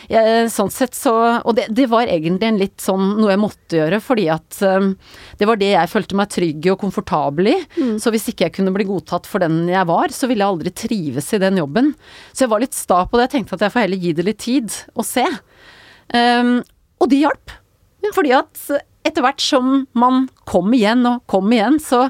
[0.09, 1.13] jeg, sånn sett så
[1.45, 4.93] Og det, det, var egentlig en litt sånn noe jeg måtte gjøre, fordi at um,
[5.37, 7.57] det var det jeg følte meg trygg og komfortabel i.
[7.77, 7.95] Mm.
[8.01, 10.70] Så hvis ikke jeg kunne bli godtatt for den jeg var, så ville jeg aldri
[10.77, 11.93] trives i den jobben.
[12.31, 13.27] Så jeg var litt sta på det.
[13.27, 15.25] Jeg tenkte at jeg får heller gi det litt tid og se.
[16.11, 16.55] Um,
[17.01, 17.53] og det hjalp.
[18.15, 18.63] Fordi at
[19.07, 22.05] etter hvert som man kom igjen og kom igjen, så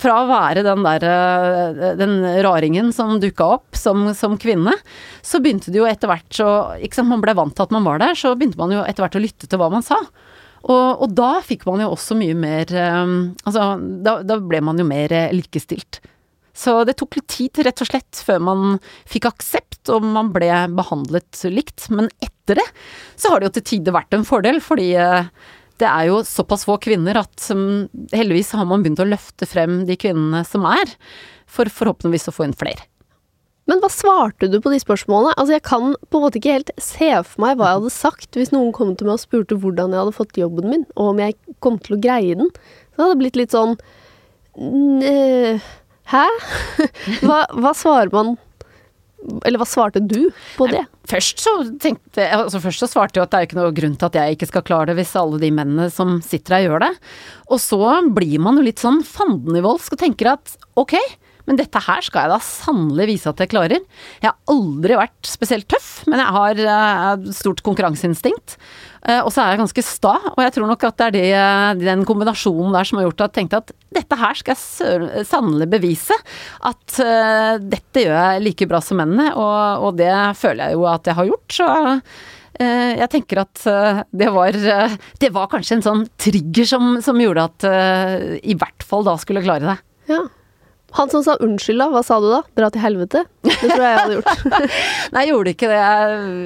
[0.00, 4.76] fra å være den der eh, den raringen som dukka opp som, som, kvinne,
[5.24, 6.48] så begynte det jo etter hvert så
[6.84, 9.06] Ikke sant, man ble vant til at man var der, så begynte man jo etter
[9.06, 9.98] hvert å lytte til hva man sa.
[10.66, 14.78] Og, og da fikk man jo også mye mer um, Altså, da, da ble man
[14.80, 16.00] jo mer likestilt.
[16.56, 20.48] Så det tok litt tid, rett og slett, før man fikk aksept og man ble
[20.72, 21.90] behandlet likt.
[21.92, 22.66] Men etter det
[23.20, 25.28] så har det jo til tider vært en fordel, fordi eh,
[25.76, 27.48] det er jo såpass få kvinner at
[28.16, 30.96] heldigvis har man begynt å løfte frem de kvinnene som er,
[31.46, 32.88] for forhåpentligvis å få inn flere.
[33.66, 35.34] Men hva svarte du på de spørsmålene?
[35.34, 38.38] Altså, jeg kan på en måte ikke helt se for meg hva jeg hadde sagt
[38.38, 41.22] hvis noen kom til meg og spurte hvordan jeg hadde fått jobben min, og om
[41.24, 42.52] jeg kom til å greie den.
[42.94, 43.74] Så hadde det blitt litt sånn
[46.10, 46.26] Hæ?
[47.24, 48.36] Hva, hva, svarer man
[49.46, 50.84] Eller hva svarte du på det?
[51.10, 54.08] Først så tenkte altså først så svarte jeg at det er ikke noe grunn til
[54.08, 56.92] at jeg ikke skal klare det hvis alle de mennene som sitter her gjør det.
[57.50, 57.78] Og så
[58.14, 60.96] blir man jo litt sånn fandenivoldsk og tenker at ok,
[61.46, 63.82] men dette her skal jeg da sannelig vise at jeg klarer.
[64.22, 68.56] Jeg har aldri vært spesielt tøff, men jeg har uh, stort konkurranseinstinkt.
[69.06, 71.84] Uh, og så er jeg ganske sta, og jeg tror nok at det er det,
[71.86, 75.68] den kombinasjonen der som har gjort at jeg tenkte at dette her skal jeg sannelig
[75.76, 76.16] bevise.
[76.66, 80.88] At uh, dette gjør jeg like bra som mennene, og, og, det føler jeg jo
[80.90, 81.60] at jeg har gjort.
[81.60, 81.68] Så
[82.56, 83.60] jeg tenker at
[84.16, 84.56] det var,
[85.20, 87.66] det var kanskje en sånn trigger som, som gjorde at
[88.40, 89.76] i hvert fall da skulle jeg klare det.
[90.08, 90.22] Ja.
[90.94, 92.40] Han som sa unnskyld, da, hva sa du da?
[92.56, 93.24] Dra til helvete?
[93.42, 94.44] Det tror jeg jeg hadde gjort.
[95.12, 95.80] Nei, jeg gjorde ikke det.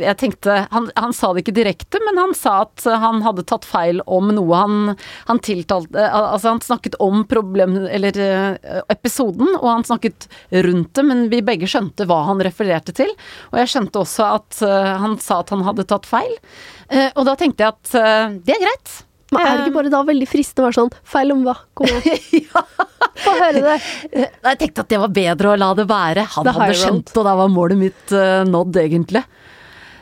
[0.07, 3.69] Jeg tenkte han, han, sa det ikke direkte, men han sa at han hadde tatt
[3.69, 4.95] feil om noe han,
[5.29, 7.77] han tiltalte Altså, han snakket om problem...
[7.91, 10.27] Eller eh, episoden, og han snakket
[10.67, 13.13] rundt det, men vi begge skjønte hva han refererte til.
[13.53, 16.33] Og jeg skjønte også at eh, han sa at han hadde tatt feil.
[16.89, 18.99] Eh, og da tenkte jeg at det er greit.
[19.31, 21.55] Men er det ikke bare da veldig fristende å være sånn Feil om hva?
[21.79, 21.91] Kom
[22.37, 22.63] ja.
[23.21, 23.77] Få høre det.
[24.17, 26.25] Jeg tenkte at det var bedre å la det være.
[26.37, 29.23] Han The hadde skjønt, og da var målet mitt uh, nådd, egentlig.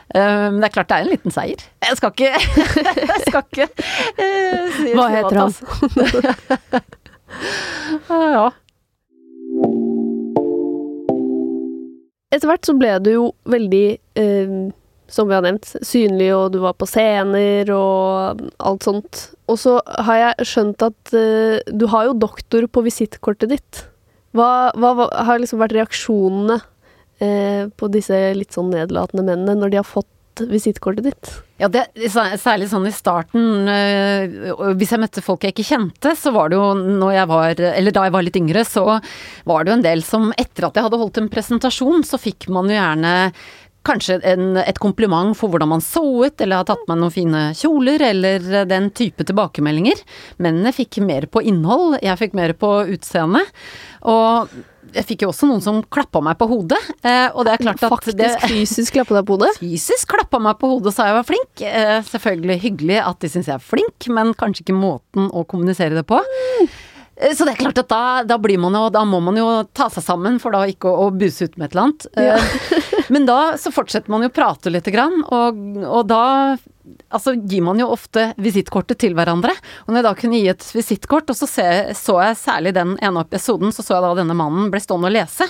[0.09, 1.61] Men det er klart det er en liten seier.
[1.85, 2.31] Jeg skal ikke
[3.11, 5.51] Jeg skal ikke uh, si Hva heter han?
[8.39, 8.47] ja.
[12.33, 13.85] Etter hvert så ble du jo veldig
[15.09, 19.23] som vi har nevnt, synlig, og du var på scener og alt sånt.
[19.49, 23.83] Og så har jeg skjønt at uh, du har jo doktor på visittkortet ditt.
[24.37, 29.73] Hva, hva, hva har liksom vært reaksjonene uh, på disse litt sånn nedlatende mennene når
[29.73, 30.09] de har fått
[30.47, 31.31] visittkortet ditt?
[31.59, 31.89] Ja, det,
[32.39, 36.55] særlig sånn i starten, øh, hvis jeg møtte folk jeg ikke kjente, så var det
[36.55, 38.85] jo når jeg var Eller da jeg var litt yngre, så
[39.49, 42.47] var det jo en del som etter at jeg hadde holdt en presentasjon, så fikk
[42.53, 43.13] man jo gjerne
[43.87, 47.43] kanskje en, et kompliment for hvordan man så ut, eller har tatt med noen fine
[47.57, 50.01] kjoler, eller den type tilbakemeldinger.
[50.43, 53.45] Mennene fikk mer på innhold, jeg fikk mer på utseende.
[54.09, 54.51] Og
[54.95, 56.79] jeg fikk jo også noen som klappa meg på hodet.
[57.03, 59.51] Eh, og det er klart at Faktisk det, fysisk klappa deg på hodet?
[59.59, 61.63] Fysisk klappa meg på hodet og sa jeg var flink.
[61.63, 65.99] Eh, selvfølgelig hyggelig at de syns jeg er flink, men kanskje ikke måten å kommunisere
[65.99, 66.21] det på.
[66.23, 66.71] Mm.
[67.19, 69.47] Eh, så det er klart at da, da, blir man jo Da må man jo
[69.75, 72.09] ta seg sammen for da ikke å, å buse ut med et eller annet.
[72.15, 72.39] Ja.
[72.39, 76.23] Eh, men da så fortsetter man jo å prate lite grann, og, og da
[77.09, 79.53] altså, gir man jo ofte visittkortet til hverandre.
[79.85, 82.95] Og når jeg da kunne gi et visittkort, og så se, så jeg særlig den
[83.05, 85.47] ene episoden, så så jeg da denne mannen ble stående og lese.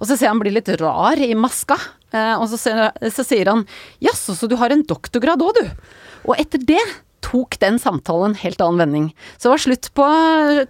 [0.00, 1.78] Og så ser jeg han blir litt rar i maska,
[2.14, 3.66] eh, og så, ser, så sier han
[4.02, 5.96] jaså, så du har en doktorgrad òg, du.
[6.28, 6.82] Og etter det
[7.24, 9.06] tok den samtalen en helt annen vending.
[9.36, 10.08] Så det var slutt på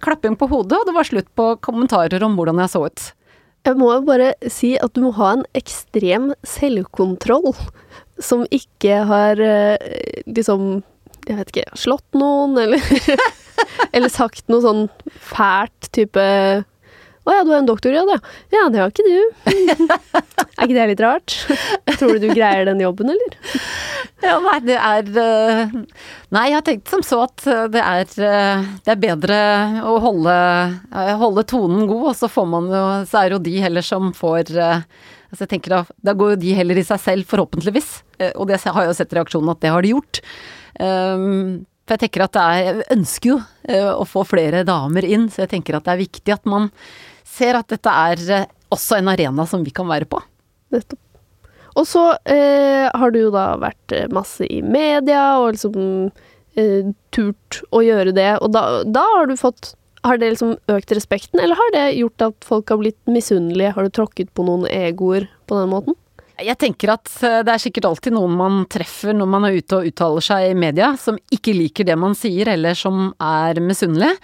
[0.03, 3.05] klapping på hodet, og det var slutt på kommentarer om hvordan jeg så ut.
[3.63, 7.53] Jeg må jo bare si at du må ha en ekstrem selvkontroll
[8.21, 9.93] som ikke har eh,
[10.27, 10.83] liksom
[11.23, 12.83] Jeg vet ikke Slått noen, eller
[13.95, 14.83] Eller sagt noe sånn
[15.15, 16.25] fælt type
[17.23, 18.19] å ja, du har en doktorgrad, ja.
[18.51, 19.19] Ja, det har ikke du.
[20.57, 21.35] er ikke det litt rart?
[21.95, 23.37] Tror du du greier den jobben, eller?
[24.23, 25.73] Ja, nei, det er eh,
[26.33, 29.39] Nei, jeg har tenkt som så at eh, det er, eh, det er bedre
[29.87, 30.35] å holde,
[31.19, 34.13] holde, tonen god, og så får man jo Så er det jo de heller som
[34.15, 37.87] får Altså jeg tenker da, da går jo de heller i seg selv, forhåpentligvis.
[38.37, 40.19] Og det har jeg jo sett reaksjonen at det har de gjort.
[40.77, 43.39] Um, for jeg tenker at det er Jeg ønsker jo
[43.97, 46.69] å få flere damer inn, så jeg tenker at det er viktig at man
[47.33, 50.21] ser at dette er eh, også en arena som vi kan være på.
[50.73, 51.01] Nettopp.
[51.73, 56.11] Og så eh, har du jo da vært eh, masse i media og liksom
[56.59, 60.91] eh, turt å gjøre det, og da, da har du fått har det liksom økt
[60.91, 63.71] respekten, eller har det gjort at folk har blitt misunnelige?
[63.71, 65.95] Har du tråkket på noen egoer på den måten?
[66.43, 69.79] Jeg tenker at eh, det er sikkert alltid noen man treffer når man er ute
[69.79, 74.17] og uttaler seg i media, som ikke liker det man sier, eller som er misunnelige.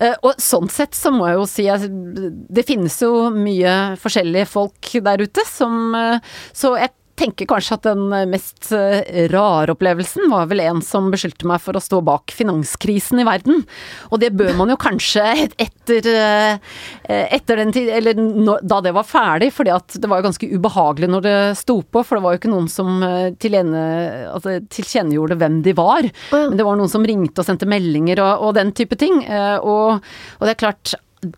[0.00, 4.50] Eh, og sånn sett så må jeg jo si at det finnes jo mye forskjellige
[4.50, 10.28] folk der ute som eh, Så jeg tenker kanskje at den mest eh, rare opplevelsen
[10.32, 13.62] var vel en som beskyldte meg for å stå bak finanskrisen i verden.
[14.10, 15.24] Og det bør man jo kanskje
[15.62, 16.58] etter, eh,
[17.08, 18.18] etter den tid, eller
[18.62, 22.02] da det var ferdig, fordi at det var jo ganske ubehagelig når det sto på,
[22.02, 23.30] for det var jo ikke noen som eh,
[24.30, 26.10] altså, tilkjennegjorde hvem de var.
[26.34, 29.22] Men det var noen som ringte og sendte meldinger og, og den type ting.
[29.24, 30.94] Og, og det er klart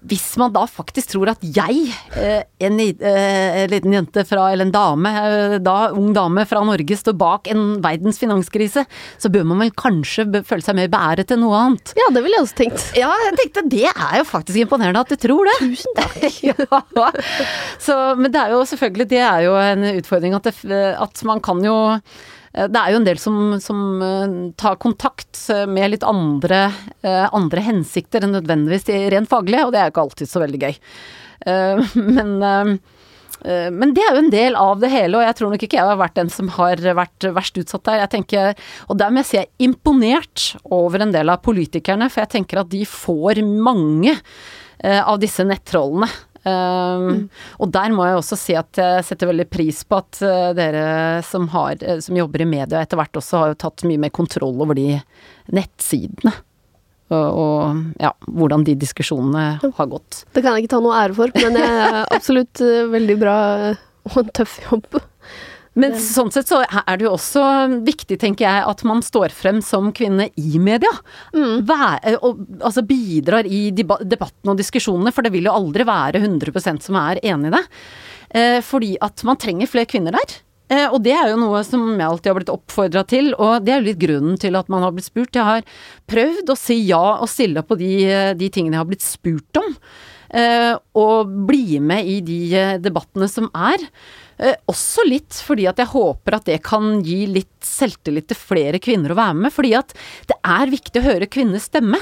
[0.08, 4.74] hvis man da faktisk tror at jeg, eh, en, eh, liten jente fra, eller en
[4.74, 8.86] dame, eh, da ung dame fra Norge, står bak en verdens finanskrise,
[9.18, 11.94] så bør man vel kanskje føle seg mer beæret enn noe annet.
[11.98, 12.86] Ja, det ville jeg også tenkt.
[12.98, 15.58] Ja, jeg tenkte det er jo faktisk imponerende at du tror det.
[15.64, 16.16] Tusen takk.
[16.48, 17.10] ja.
[17.78, 21.42] Så, men det er jo selvfølgelig, det er jo en utfordring at, det, at man
[21.44, 21.76] kan jo
[22.56, 25.38] det er jo en del som, som eh, tar kontakt
[25.68, 26.70] med litt andre,
[27.04, 30.62] eh, andre, hensikter enn nødvendigvis de rent faglige, og det er ikke alltid så veldig
[30.66, 30.76] gøy.
[32.16, 32.30] Men,
[33.46, 35.86] men det er jo en del av det hele, og jeg tror nok ikke jeg
[35.86, 38.00] har vært den som har vært verst utsatt der.
[38.00, 42.32] Jeg tenker, og der må jeg er imponert over en del av politikerne, for jeg
[42.32, 44.16] tenker at de får mange
[44.80, 46.08] av disse nettrollene.
[46.46, 47.22] Um, mm.
[47.58, 50.84] Og der må jeg også si at jeg setter veldig pris på at uh, dere
[51.26, 54.12] som, har, uh, som jobber i media etter hvert også har jo tatt mye mer
[54.14, 55.00] kontroll over de
[55.56, 56.34] nettsidene.
[57.06, 60.24] Og, og ja, hvordan de diskusjonene har gått.
[60.34, 63.36] Det kan jeg ikke ta noe ære for, men det er absolutt uh, veldig bra
[64.06, 65.00] og en tøff jobb.
[65.76, 67.42] Men sånn sett så er det jo også
[67.84, 70.92] viktig, tenker jeg, at man står frem som kvinne i media.
[71.36, 71.66] Mm.
[71.68, 76.88] Vær, og, altså bidrar i debatten og diskusjonene, for det vil jo aldri være 100%
[76.88, 77.62] som er enig i det.
[78.40, 80.38] Eh, fordi at man trenger flere kvinner der.
[80.72, 83.74] Eh, og det er jo noe som jeg alltid har blitt oppfordra til, og det
[83.74, 85.36] er jo litt grunnen til at man har blitt spurt.
[85.36, 85.66] Jeg har
[86.10, 87.94] prøvd å si ja og stille opp på de,
[88.38, 89.74] de tingene jeg har blitt spurt om.
[90.36, 93.84] Eh, og bli med i de eh, debattene som er.
[94.38, 98.80] Eh, også litt fordi at jeg håper at det kan gi litt selvtillit til flere
[98.82, 99.54] kvinner å være med.
[99.54, 99.94] Fordi at
[100.28, 102.00] det er viktig å høre kvinners stemme.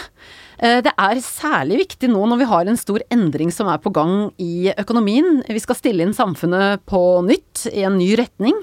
[0.64, 3.92] Eh, det er særlig viktig nå når vi har en stor endring som er på
[3.94, 5.42] gang i økonomien.
[5.44, 8.56] Vi skal stille inn samfunnet på nytt, i en ny retning.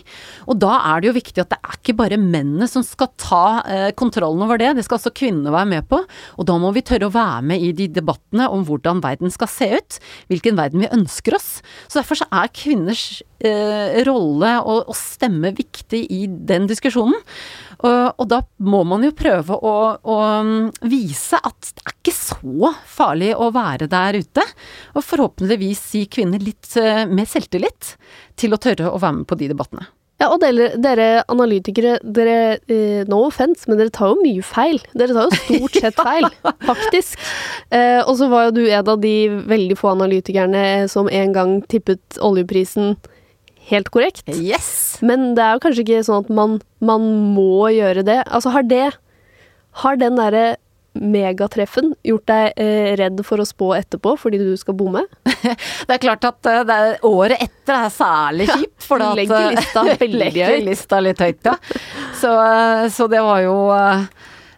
[0.50, 3.46] Og da er det jo viktig at det er ikke bare mennene som skal ta
[3.70, 6.02] eh, kontrollen over det, det skal også kvinnene være med på.
[6.42, 9.52] Og da må vi tørre å være med i de debattene om hvordan verden skal
[9.52, 10.00] se ut,
[10.32, 11.52] hvilken verden vi ønsker oss.
[11.88, 17.16] Så derfor så er kvinners eh, rolle og, stemme viktig i den diskusjonen.
[17.82, 22.16] Og, og, da må man jo prøve å, å, mm, vise at det er ikke
[22.16, 24.46] så farlig å være der ute.
[24.96, 27.96] Og forhåpentligvis gi kvinner litt uh, mer selvtillit
[28.40, 29.90] til å tørre å være med på de debattene.
[30.22, 34.78] Ja, og dere, dere analytikere, dere eh, No offense, men dere tar jo mye feil.
[34.94, 36.28] Dere tar jo stort sett feil,
[36.68, 37.24] faktisk.
[37.74, 39.16] Eh, og så var jo du en av de
[39.50, 42.94] veldig få analytikerne som en gang tippet oljeprisen
[43.72, 44.26] helt korrekt.
[44.36, 45.00] Yes!
[45.06, 48.22] Men det er jo kanskje ikke sånn at man, man må gjøre det.
[48.28, 48.92] Altså, har det
[49.84, 50.58] Har den derre
[50.92, 55.06] megatreffen gjort deg eh, redd for å spå etterpå fordi du skal bomme?
[55.24, 58.88] det er klart at det er, året etter er særlig kjipt.
[58.90, 60.66] For ja, legger lista veldig høyt.
[60.68, 61.56] lista litt høyt, ja.
[62.20, 64.04] Så, uh, så det var jo Eh,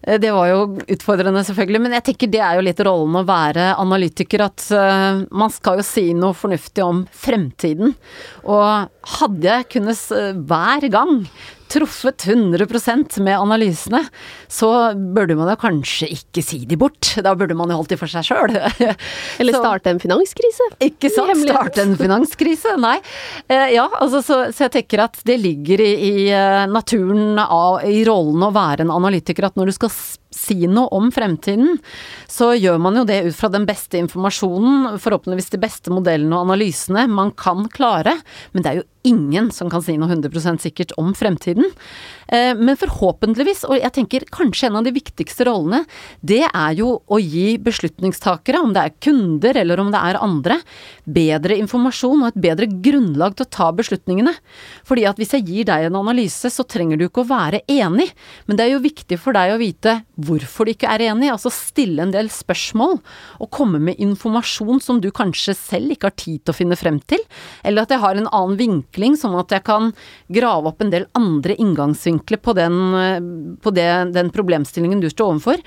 [0.04, 0.62] det var jo
[0.92, 4.46] utfordrende, selvfølgelig, men jeg tenker det er jo litt rollen å være analytiker.
[4.50, 7.96] At uh, man skal jo si noe fornuftig om fremtiden.
[8.44, 10.08] Og hadde jeg kunnet
[10.50, 11.22] hver gang
[11.72, 14.04] truffet 100% med analysene,
[14.48, 17.14] så burde man da kanskje ikke si de bort.
[17.24, 18.58] Da burde man jo holdt de for seg sjøl.
[19.42, 20.70] Eller starte en finanskrise.
[20.84, 21.36] Ikke sant.
[21.44, 22.76] Starte en finanskrise.
[22.82, 22.98] Nei.
[23.48, 27.82] Eh, ja, altså så, så, jeg tenker at det ligger i, i eh, naturen av,
[27.88, 29.94] i rollen å være en analytiker at når du skal
[30.34, 31.78] si noe om fremtiden,
[32.32, 36.48] så gjør man jo det ut fra den beste informasjonen, forhåpentligvis de beste modellene og
[36.48, 38.18] analysene man kan klare,
[38.54, 41.70] men det er jo ingen som kan si noe 100 sikkert om fremtiden.
[42.28, 45.84] Eh, men forhåpentligvis, og jeg tenker kanskje en av de viktigste rollene,
[46.22, 50.60] det er jo å gi beslutningstakere, om det er kunder eller om det er andre,
[51.04, 54.34] bedre informasjon og et bedre grunnlag til å ta beslutningene.
[54.88, 58.10] Fordi at hvis jeg gir deg en analyse, så trenger du ikke å være enig,
[58.48, 61.52] men det er jo viktig for deg å vite hvorfor du ikke er enig, altså
[61.54, 62.98] stille en del spørsmål
[63.44, 67.00] og komme med informasjon som du kanskje selv ikke har tid til å finne frem
[67.10, 67.22] til,
[67.68, 68.58] eller at jeg har en annen
[68.94, 69.92] vinkling, sånn at jeg kan
[70.30, 75.62] grave opp en del andre inngangsvinkler på, den, på det, den problemstillingen du står overfor,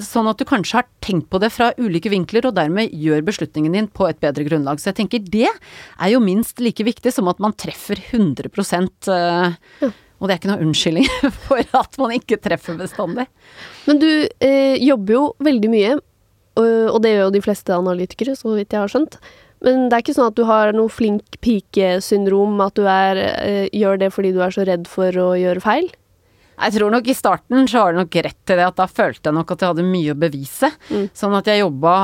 [0.00, 3.72] sånn at du kanskje har tenkt på det fra ulike vinkler og dermed gjør beslutningen
[3.72, 4.80] din på et bedre grunnlag.
[4.80, 9.52] Så jeg tenker det er jo minst like viktig som at man treffer 100 øh,
[9.80, 9.90] ja.
[10.20, 11.06] Og det er ikke noe unnskyldning
[11.46, 13.26] for at man ikke treffer bestandig.
[13.88, 15.98] Men du øh, jobber jo veldig mye,
[16.60, 19.16] og det gjør jo de fleste analytikere, så vidt jeg har skjønt.
[19.64, 23.66] Men det er ikke sånn at du har noe flink pike-syndrom, at du er, eh,
[23.76, 25.90] gjør det fordi du er så redd for å gjøre feil?
[26.60, 29.30] Jeg tror nok i starten så har du nok rett til det, at da følte
[29.30, 30.72] jeg nok at jeg hadde mye å bevise.
[30.90, 31.06] Mm.
[31.16, 31.94] Sånn at jeg jobba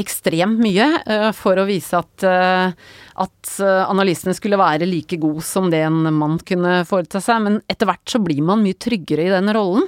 [0.00, 2.72] ekstremt mye uh, for å vise at, uh,
[3.20, 7.42] at analysene skulle være like god som det en mann kunne foreta seg.
[7.46, 9.86] Men etter hvert så blir man mye tryggere i den rollen.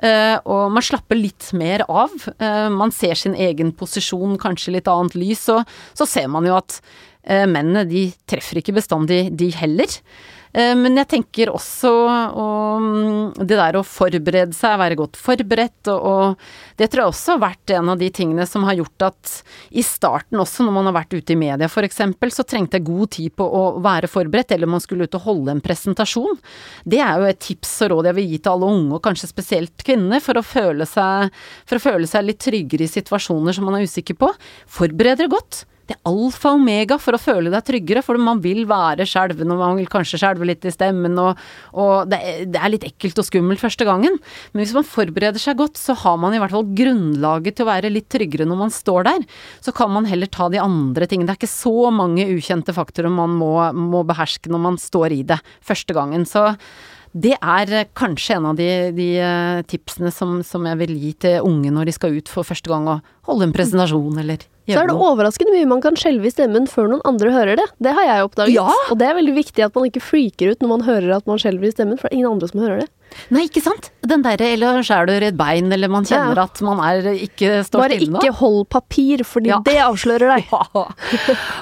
[0.00, 2.12] Eh, og man slapper litt mer av.
[2.38, 6.56] Eh, man ser sin egen posisjon kanskje litt annet lys, og så ser man jo
[6.56, 6.80] at
[7.24, 9.98] mennene de treffer ikke bestandig, de heller.
[10.52, 16.40] Eh, men jeg tenker også og, det der å forberede seg, være godt forberedt, og,
[16.80, 19.34] det tror jeg også har vært en av de tingene som har gjort at
[19.70, 22.02] i starten også, når man har vært ute i media f.eks.,
[22.34, 25.54] så trengte jeg god tid på å være forberedt, eller man skulle ut og holde
[25.54, 26.38] en presentasjon.
[26.88, 29.30] Det er jo et tips og råd jeg vil gi til alle unge, og kanskje
[29.30, 33.68] spesielt kvinner, for å føle seg, for å føle seg litt tryggere i situasjoner som
[33.68, 34.32] man er usikker på.
[34.70, 38.38] Forbered dere godt det er alfa og omega for å føle deg tryggere, for man
[38.44, 41.40] vil være skjelven, og man vil kanskje skjelve litt i stemmen, og,
[41.74, 44.20] og det, er, det, er, litt ekkelt og skummelt første gangen.
[44.52, 47.70] Men hvis man forbereder seg godt, så har man i hvert fall grunnlaget til å
[47.72, 49.26] være litt tryggere når man står der.
[49.66, 51.26] Så kan man heller ta de andre tingene.
[51.26, 55.24] Det er ikke så mange ukjente faktorer man må, må beherske når man står i
[55.26, 56.28] det første gangen.
[56.28, 56.52] Så
[57.12, 61.46] det er kanskje en av de, de eh, tipsene som, som, jeg vil gi til
[61.46, 64.90] unge når de skal ut for første gang og holde en presentasjon eller så er
[64.90, 67.66] det overraskende mye man kan skjelve i stemmen før noen andre hører det.
[67.82, 68.54] Det har jeg oppdaget.
[68.54, 68.70] Ja.
[68.92, 71.40] Og det er veldig viktig at man ikke freaker ut når man hører at man
[71.42, 72.88] skjelver i stemmen, for det er ingen andre som hører det.
[73.34, 73.90] Nei, ikke sant.
[74.06, 76.46] Den derre eller så er du redd bein, eller man kjenner ja.
[76.48, 78.18] at man er ikke står Bare stille nå.
[78.18, 79.60] Bare ikke hold papir, fordi ja.
[79.66, 80.48] det avslører deg.
[80.70, 80.84] Ja.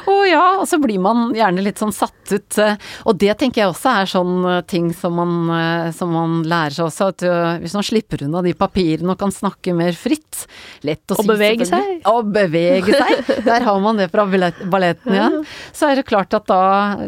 [0.08, 2.58] Å ja, og så blir man gjerne litt sånn satt ut.
[2.60, 2.76] Eh,
[3.08, 6.76] og det tenker jeg også er sånn eh, ting som man, eh, som man lærer
[6.76, 7.24] seg også, at
[7.62, 10.44] hvis man slipper unna de papirene og kan snakke mer fritt
[10.86, 11.24] Lett å og si.
[11.24, 11.88] Og bevege seg.
[12.08, 13.30] Og bevege seg.
[13.46, 15.38] Der har man det fra balletten igjen.
[15.74, 16.60] Så er det klart at da,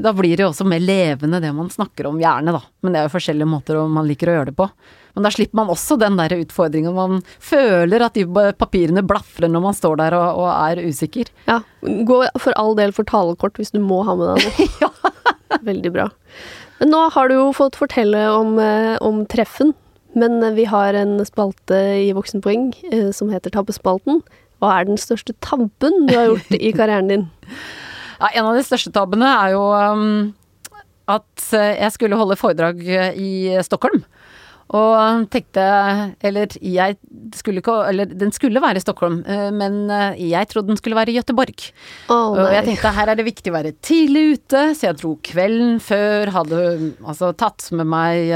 [0.03, 2.63] da blir det jo også mer levende det man snakker om, gjerne da.
[2.81, 4.69] Men det er jo forskjellige måter man liker å gjøre det på.
[5.15, 6.95] Men da slipper man også den der utfordringen.
[6.95, 8.25] Man føler at de
[8.59, 11.31] papirene blafrer når man står der og, og er usikker.
[11.49, 11.61] Ja.
[11.83, 14.69] Gå for all del for talekort hvis du må ha med deg noe.
[14.85, 15.61] ja.
[15.67, 16.09] Veldig bra.
[16.81, 19.75] Men nå har du jo fått fortelle om, eh, om treffen.
[20.19, 24.23] Men vi har en spalte i Voksenpoeng eh, som heter Tabbespalten.
[24.61, 27.31] Hva er den største tabben du har gjort i karrieren din?
[28.21, 30.09] Ja, en av de største tabbene er jo um,
[31.09, 32.83] at eh, jeg skulle holde foredrag
[33.17, 33.31] i
[33.65, 34.03] Stockholm.
[34.71, 35.63] Og tenkte
[36.23, 36.97] Eller jeg
[37.35, 40.99] skulle ikke Eller den skulle være i Stockholm, eh, men eh, jeg trodde den skulle
[40.99, 41.65] være i Gøteborg.
[42.13, 45.17] Oh, og jeg tenkte her er det viktig å være tidlig ute, så jeg dro
[45.27, 46.31] kvelden før.
[46.35, 46.63] Hadde
[47.01, 48.31] altså tatt med meg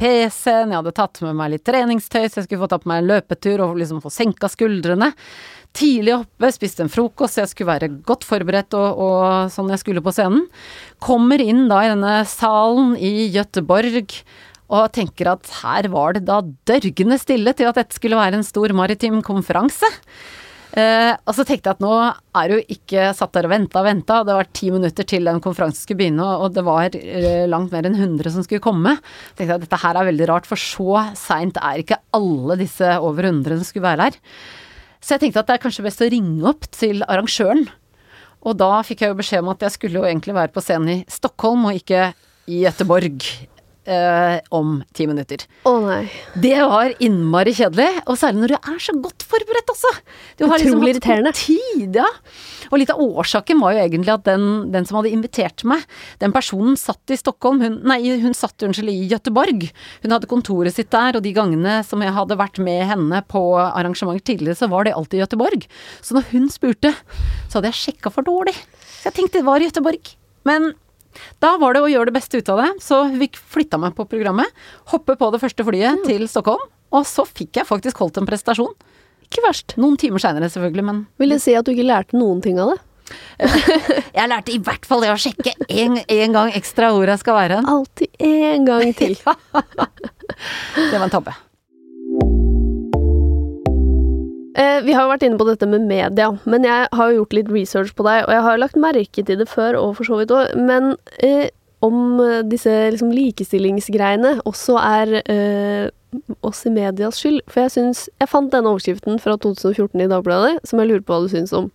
[0.00, 3.02] PC-en, jeg hadde tatt med meg litt treningstøy, så jeg skulle få ta på meg
[3.02, 5.12] en løpetur og liksom få senka skuldrene
[5.74, 10.04] tidlig oppe, spiste en frokost, jeg skulle være godt forberedt og, og sånn jeg skulle
[10.04, 10.46] på scenen.
[11.02, 14.12] Kommer inn da i denne salen i Göteborg
[14.72, 18.46] og tenker at her var det da dørgende stille til at dette skulle være en
[18.46, 19.90] stor maritim konferanse.
[20.74, 23.86] Eh, og så tenkte jeg at nå er du ikke satt der og venta og
[23.86, 27.70] venta, det var ti minutter til den konferansen skulle begynne, og det var eh, langt
[27.70, 28.96] mer enn 100 som skulle komme.
[28.98, 32.90] Jeg tenkte at dette her er veldig rart, for så seint er ikke alle disse
[32.98, 34.20] over 100 som skulle være her.
[34.98, 37.66] Så jeg tenkte at det er kanskje best å ringe opp til arrangøren.
[38.44, 40.90] Og da fikk jeg jo beskjed om at jeg skulle jo egentlig være på scenen
[40.96, 42.10] i Stockholm og ikke
[42.50, 43.22] i Göteborg
[43.84, 45.44] eh, om ti minutter.
[45.64, 46.04] Å oh, nei.
[46.40, 49.92] Det var innmari kjedelig, og særlig når du er så godt forberedt også.
[50.38, 51.30] Du har liksom hatt god.
[51.34, 52.08] Tid, ja.
[52.70, 55.84] Og litt av årsaken var jo egentlig at den, den, som hadde invitert meg,
[56.22, 59.68] den personen satt i Stockholm, hun, nei, hun satt unnskyld i Gøteborg.
[60.04, 63.44] Hun hadde kontoret sitt der, og de gangene som jeg hadde vært med henne på
[63.64, 65.68] arrangementer tidligere, så var det alltid i Gøteborg.
[66.04, 66.94] Så når hun spurte,
[67.48, 68.56] så hadde jeg sjekka for dårlig.
[69.00, 70.14] Så jeg tenkte det var i Gøteborg.
[70.48, 70.74] Men
[71.42, 74.06] da var det å gjøre det beste ut av det, så vi flytta meg på
[74.10, 74.50] programmet.
[74.92, 76.08] Hoppe på det første flyet mm.
[76.08, 78.74] til Stockholm, og så fikk jeg faktisk holdt en prestasjon.
[79.24, 79.76] Ikke verst.
[79.80, 82.74] Noen timer seinere, selvfølgelig, men Vil det si at du ikke lærte noen ting av
[82.74, 82.82] det?
[84.16, 87.36] jeg lærte i hvert fall det å sjekke en, en gang ekstra hvor jeg skal
[87.36, 87.68] være hen.
[87.68, 89.18] Alltid en gang til.
[90.90, 91.34] det var en tabbe.
[94.54, 97.34] Eh, vi har jo vært inne på dette med media, men jeg har jo gjort
[97.34, 100.20] litt research på deg, og jeg har lagt merke til det før, og for så
[100.20, 100.92] vidt òg, men
[101.26, 101.48] eh,
[101.84, 105.90] om disse liksom, likestillingsgreiene også er eh,
[106.46, 107.42] oss i medias skyld.
[107.50, 111.16] For jeg syns Jeg fant denne overskriften fra 2014 i Dagbladet, som jeg lurer på
[111.16, 111.70] hva du syns om.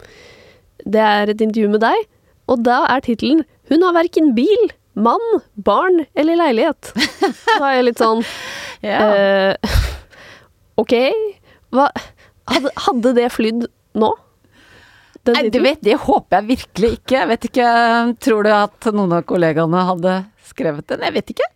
[0.88, 2.08] Det er et intervju med deg,
[2.50, 6.94] og da er tittelen 'Hun har verken bil, mann, barn eller leilighet'.
[7.60, 8.24] Da er jeg litt sånn
[8.82, 9.04] ja.
[9.14, 9.76] eh,
[10.82, 10.96] Ok,
[11.76, 11.92] hva
[12.54, 14.12] hadde, hadde det flydd nå?
[15.30, 17.16] Nei, du vet, det håper jeg virkelig ikke.
[17.18, 17.70] Jeg vet ikke,
[18.24, 21.04] Tror du at noen av kollegaene hadde skrevet den?
[21.06, 21.50] Jeg vet ikke.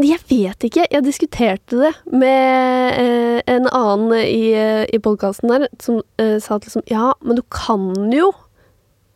[0.00, 0.86] Jeg vet ikke.
[0.88, 6.56] Jeg diskuterte det med eh, en annen i, eh, i podkasten der, som eh, sa
[6.56, 8.30] at liksom Ja, men du kan jo,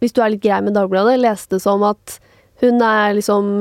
[0.02, 2.18] hvis du er litt grei med Dagbladet, lese det som at
[2.62, 3.58] Hun er liksom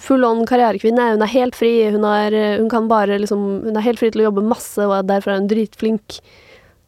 [0.00, 1.16] full on karrierekvinne.
[1.16, 1.90] Hun er helt fri.
[1.90, 5.08] Hun, er, hun kan bare liksom Hun er helt fri til å jobbe masse, og
[5.08, 6.20] derfor er hun dritflink.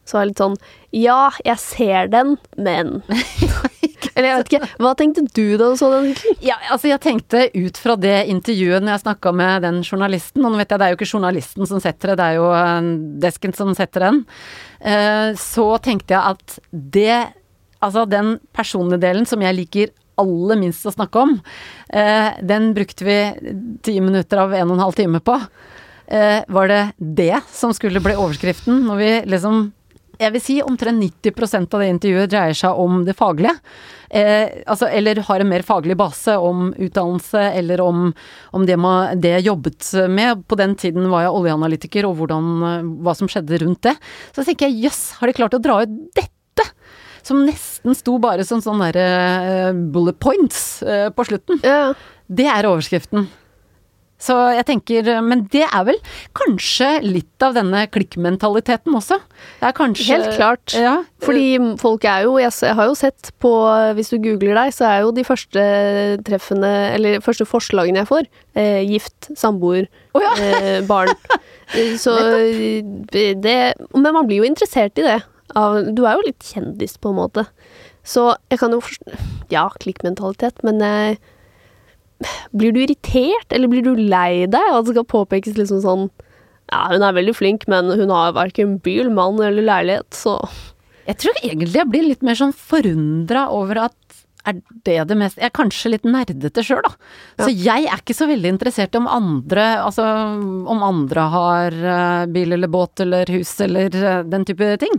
[0.07, 0.57] Så var jeg litt sånn
[0.95, 3.01] Ja, jeg ser den, men
[4.17, 4.67] Eller jeg vet ikke.
[4.81, 6.09] Hva tenkte du da du så den?
[6.41, 10.53] Ja, altså jeg tenkte ut fra det intervjuet når jeg snakka med den journalisten, og
[10.53, 12.89] nå vet jeg det er jo ikke journalisten som setter det, det er jo eh,
[13.27, 14.23] desken som setter den,
[14.81, 17.19] eh, så tenkte jeg at det
[17.77, 21.35] Altså den personlige delen som jeg liker aller minst å snakke om,
[21.93, 23.17] eh, den brukte vi
[23.85, 25.35] ti minutter av en og en halv time på.
[26.09, 29.59] Var det det som skulle bli overskriften når vi liksom
[30.17, 33.53] jeg vil si omtrent 90 av det intervjuet dreier seg om det faglige.
[34.09, 38.11] Eh, altså, eller har en mer faglig base om utdannelse, eller om,
[38.55, 40.45] om det, man, det, jeg jobbet med.
[40.47, 42.49] På den tiden var jeg oljeanalytiker, og hvordan,
[43.05, 43.97] hva som skjedde rundt det.
[44.35, 46.33] Så tenker jeg jøss, yes, har de klart å dra ut dette?
[47.27, 49.01] Som nesten sto bare som sånne der,
[49.67, 51.59] uh, bullet points uh, på slutten.
[51.65, 51.91] Ja.
[52.27, 53.27] Det er overskriften.
[54.17, 55.99] Så jeg tenker Men det er vel
[56.37, 59.19] kanskje litt av denne klikkmentaliteten også.
[59.59, 60.73] Det er kanskje Helt klart.
[60.73, 60.95] Ja.
[61.23, 63.51] Fordi folk er jo Jeg har jo sett på
[63.97, 65.63] Hvis du googler deg, så er jo de første
[66.27, 69.87] treffene Eller første forslagene jeg får, eh, gift, samboer,
[70.17, 70.33] oh, ja.
[70.41, 71.13] eh, barn.
[72.03, 72.13] Så
[73.13, 73.57] det
[73.93, 75.19] Men man blir jo interessert i det.
[75.95, 77.45] Du er jo litt kjendis, på en måte.
[78.07, 79.17] Så jeg kan jo forstå
[79.51, 81.19] Ja, klikkmentalitet, men jeg
[82.57, 84.71] blir du irritert, eller blir du lei deg?
[84.73, 86.07] At det skal påpekes liksom sånn
[86.71, 90.39] Ja, hun er veldig flink, men hun har verken bil, mann eller leilighet, så
[91.07, 93.97] Jeg tror egentlig jeg blir litt mer sånn forundra over at
[94.47, 96.93] er det det mest Jeg er kanskje litt nerdete sjøl, da.
[97.37, 97.45] Ja.
[97.45, 102.55] Så jeg er ikke så veldig interessert om andre Altså om andre har uh, bil
[102.55, 104.93] eller båt eller hus eller uh, den type ting.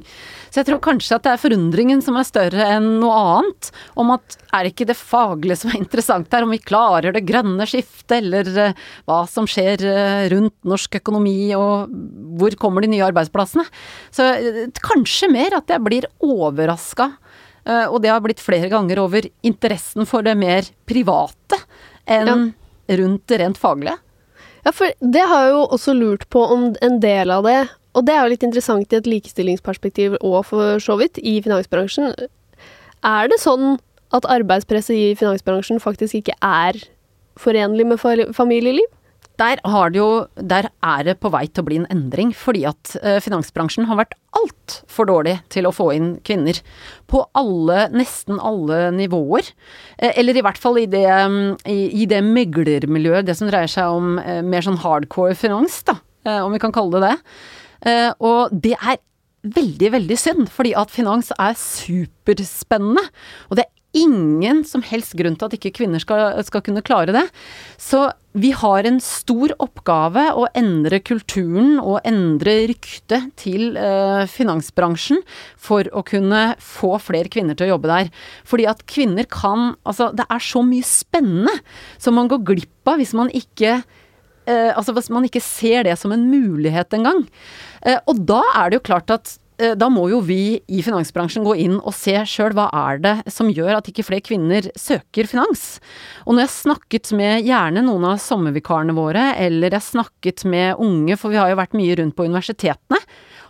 [0.48, 3.70] Så jeg tror kanskje at det er forundringen som er større enn noe annet.
[4.00, 7.26] Om at er det ikke det faglige som er interessant her, om vi klarer det
[7.28, 9.84] grønne skiftet, eller uh, hva som skjer
[10.32, 11.92] rundt norsk økonomi, og
[12.40, 13.66] hvor kommer de nye arbeidsplassene.
[14.14, 14.30] Så
[14.80, 17.27] kanskje mer at jeg blir overraska Eh,
[17.68, 21.58] og det har blitt flere ganger over interessen for det mer private
[22.08, 22.98] enn ja.
[23.00, 23.98] rundt det rent faglige.
[24.64, 27.60] Ja, for det har jeg jo også lurt på om en del av det,
[27.96, 32.12] og det er jo litt interessant i et likestillingsperspektiv og for så vidt, i finansbransjen.
[33.06, 33.78] Er det sånn
[34.16, 36.78] at arbeidspresset i finansbransjen faktisk ikke er
[37.38, 38.00] forenlig med
[38.36, 38.86] familieliv?
[39.38, 39.60] Der,
[39.94, 43.86] jo, der, er det på vei til å bli en endring, fordi at uh, finansbransjen
[43.86, 46.58] har vært altfor dårlig til å få inn kvinner.
[47.06, 49.52] På alle, nesten alle nivåer.
[50.02, 51.06] Uh, eller i hvert fall i det,
[51.70, 56.00] i, i det meglermiljøet, det som dreier seg om uh, mer sånn hardcore finans, da,
[56.42, 57.94] om vi kan kalle det det.
[58.26, 58.98] og det er
[59.54, 63.04] veldig, veldig synd, fordi at finans er superspennende.
[63.48, 67.14] Og det er ingen som helst grunn til at ikke kvinner skal, skal, kunne klare
[67.14, 67.24] det.
[67.80, 68.08] Så
[68.38, 75.22] vi har en stor oppgave å endre kulturen og endre ryktet til eh, finansbransjen
[75.56, 78.12] for å kunne få flere kvinner til å jobbe der.
[78.48, 81.54] Fordi at kvinner kan Altså, det er så mye spennende
[82.00, 85.96] som man går glipp av hvis man ikke eh, Altså hvis man ikke ser det
[85.98, 87.24] som en mulighet engang.
[87.82, 91.56] Eh, og da er det jo klart at da må jo vi i finansbransjen gå
[91.64, 95.80] inn og se sjøl hva er det som gjør at ikke flere kvinner søker finans.
[96.26, 101.18] Og når jeg snakket med gjerne noen av sommervikarene våre, eller jeg snakket med unge,
[101.18, 103.02] for vi har jo vært mye rundt på universitetene,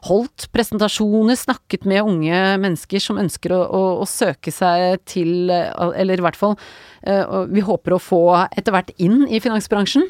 [0.06, 6.20] holdt presentasjoner, snakket med unge mennesker som ønsker å, å, å søke seg til, eller
[6.20, 10.06] i hvert fall uh, vi håper å få etter hvert inn i finansbransjen,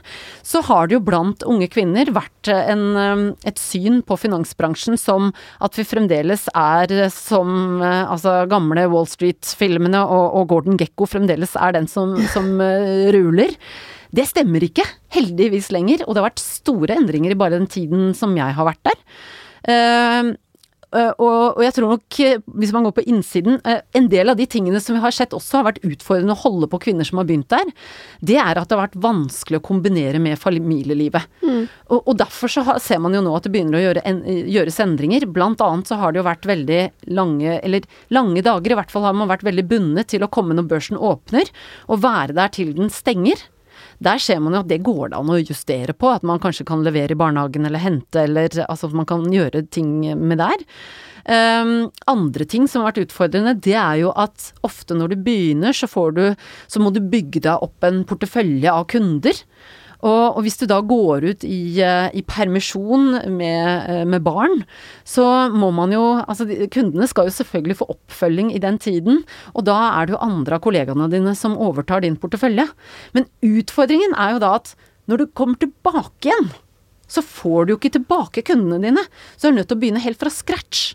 [0.47, 5.33] så har det jo blant unge kvinner vært en, um, et syn på finansbransjen som
[5.65, 11.57] at vi fremdeles er som uh, altså gamle Wall Street-filmene og, og, Gordon Gekko fremdeles
[11.59, 12.57] er den som, som
[13.13, 13.53] ruler.
[14.15, 18.15] Det stemmer ikke, heldigvis lenger, og det har vært store endringer i bare den tiden
[18.17, 18.97] som jeg har vært der.
[19.67, 20.37] Uh,
[21.21, 22.19] og, jeg tror nok,
[22.57, 25.35] hvis man går på innsiden, uh, en del av de tingene som vi har sett
[25.37, 27.69] også har vært utfordrende å holde på kvinner som har begynt der,
[28.25, 31.29] det er at det har vært vanskelig å kombinere med familielivet.
[31.43, 31.67] Mm.
[31.91, 34.23] Og, og, derfor så har, ser man jo nå at det begynner å gjøre en,
[34.49, 35.29] gjøres endringer.
[35.29, 36.81] Blant annet så har det jo vært veldig
[37.21, 37.85] lange, eller
[38.17, 40.97] lange dager, i hvert fall har man vært veldig bundet til å komme når børsen
[40.97, 41.53] åpner,
[41.93, 43.45] og være der til den stenger.
[44.05, 46.67] Der ser man jo at det går det an å justere på, at man kanskje
[46.69, 50.67] kan levere i barnehagen eller hente, eller altså at man kan gjøre ting med der.
[51.29, 55.77] Um, andre ting som har vært utfordrende, det er jo at ofte når du begynner,
[55.77, 56.23] så får du
[56.71, 59.37] Så må du bygge deg opp en portefølje av kunder.
[59.99, 64.63] Og, og, hvis du da går ut i, eh, i permisjon med, eh, med, barn,
[65.03, 69.25] så må man jo Altså kundene skal jo selvfølgelig få oppfølging i den tiden,
[69.55, 72.69] og da er det jo andre av kollegaene dine som overtar din portefølje.
[73.17, 74.75] Men utfordringen er jo da at
[75.09, 76.51] når du kommer tilbake igjen,
[77.09, 79.05] så får du jo ikke tilbake kundene dine.
[79.37, 80.93] Så du er nødt til å begynne helt fra scratch.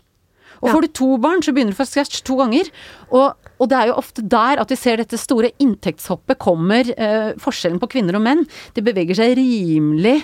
[0.62, 2.70] Og får du to barn, så begynner du fra scratch to ganger.
[3.10, 7.30] Og, og, det er jo ofte der at vi ser dette store inntektshoppet kommer, eh,
[7.40, 8.44] forskjellen på kvinner og menn.
[8.74, 10.16] De beveger seg rimelig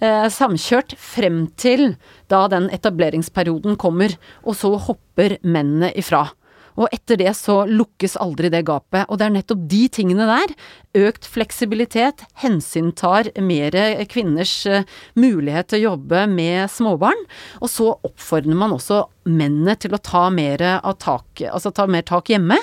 [0.00, 1.94] eh, samkjørt frem til
[2.32, 6.26] da den etableringsperioden kommer, og så hopper mennene ifra.
[6.80, 9.06] Og etter det så lukkes aldri det gapet.
[9.08, 10.54] Og det er nettopp de tingene der,
[11.04, 13.76] økt fleksibilitet, hensyntar mer
[14.10, 14.86] kvinners eh,
[15.18, 17.24] mulighet til å jobbe med småbarn.
[17.62, 20.62] Og så oppfordrer man også mennene til å ta mer,
[21.00, 22.58] tak, altså ta mer tak hjemme.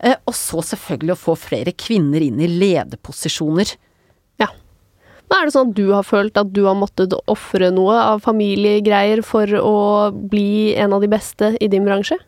[0.00, 3.76] Eh, og så selvfølgelig å få flere kvinner inn i lederposisjoner.
[4.42, 4.50] Ja.
[5.30, 8.22] Men er det sånn at du har følt at du har måttet ofre noe av
[8.26, 9.76] familiegreier for å
[10.10, 12.18] bli en av de beste i din bransje?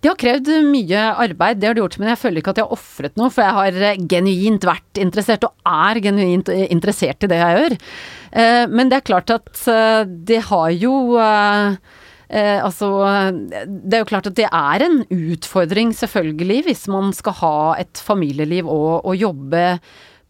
[0.00, 2.68] Det har krevd mye arbeid, det har det gjort, men jeg føler ikke at jeg
[2.68, 7.26] har ofret noe, for jeg har eh, genuint vært interessert, og er genuint eh, interessert
[7.26, 7.80] i det jeg gjør.
[8.32, 9.66] Eh, men det er klart at
[10.24, 10.94] det har jo
[12.30, 12.86] Eh, altså,
[13.66, 18.02] det er jo klart at det er en utfordring, selvfølgelig, hvis man skal ha et
[18.06, 19.64] familieliv og, og jobbe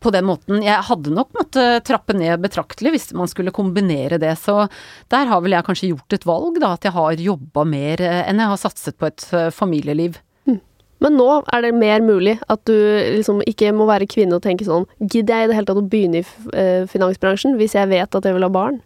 [0.00, 0.62] på den måten.
[0.64, 4.64] Jeg hadde nok måttet trappe ned betraktelig hvis man skulle kombinere det, så
[5.12, 8.24] der har vel jeg kanskje gjort et valg, da, at jeg har jobba mer eh,
[8.28, 10.20] enn jeg har satset på et eh, familieliv.
[10.48, 10.60] Hm.
[11.04, 14.66] Men nå er det mer mulig at du liksom ikke må være kvinne og tenke
[14.68, 18.16] sånn Gidder jeg i det hele tatt å begynne i eh, finansbransjen hvis jeg vet
[18.16, 18.80] at jeg vil ha barn?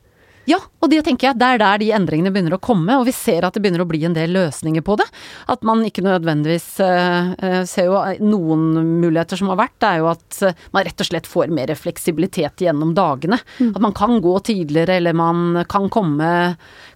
[0.48, 3.14] Ja, og det tenker jeg, det er der de endringene begynner å komme, og vi
[3.16, 5.06] ser at det begynner å bli en del løsninger på det.
[5.52, 8.66] At man ikke nødvendigvis uh, ser jo noen
[9.00, 10.40] muligheter som har vært, det er jo at
[10.76, 13.40] man rett og slett får mer fleksibilitet gjennom dagene.
[13.58, 13.72] Mm.
[13.72, 16.30] At man kan gå tidligere, eller man kan komme,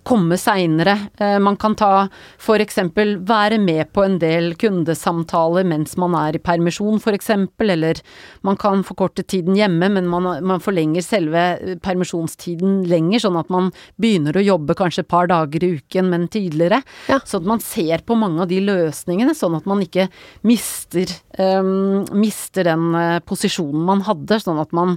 [0.08, 0.94] komme seinere.
[1.20, 2.80] Uh, man kan ta f.eks.
[3.28, 7.30] være med på en del kundesamtaler mens man er i permisjon f.eks.,
[7.68, 8.00] eller
[8.46, 11.44] man kan forkorte tiden hjemme, men man, man forlenger selve
[11.84, 13.24] permisjonstiden lenger.
[13.24, 16.82] sånn at man begynner å jobbe kanskje et par dager i uken, men tidligere.
[17.10, 17.20] Ja.
[17.28, 20.08] Sånn at man ser på mange av de løsningene, sånn at man ikke
[20.48, 22.90] mister, um, mister den
[23.28, 24.96] posisjonen man hadde, sånn at man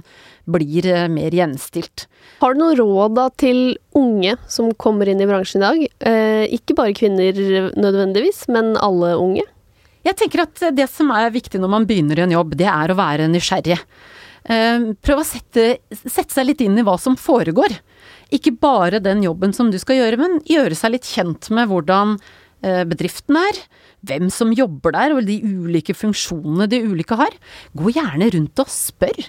[0.50, 2.06] blir uh, mer gjenstilt.
[2.42, 5.84] Har du noen råd da til unge som kommer inn i bransjen i dag?
[6.10, 7.36] Eh, ikke bare kvinner
[7.78, 9.44] nødvendigvis, men alle unge?
[10.02, 12.90] Jeg tenker at det som er viktig når man begynner i en jobb, det er
[12.90, 13.78] å være nysgjerrig.
[14.42, 17.76] Prøv å sette, sette, seg litt inn i hva som foregår
[18.32, 22.16] ikke bare den jobben som du skal gjøre, men gjøre seg litt kjent med hvordan
[22.64, 23.60] eh, bedriften er,
[24.08, 27.36] hvem som jobber der og de ulike funksjonene de ulike har.
[27.76, 29.20] Gå gjerne rundt og spør.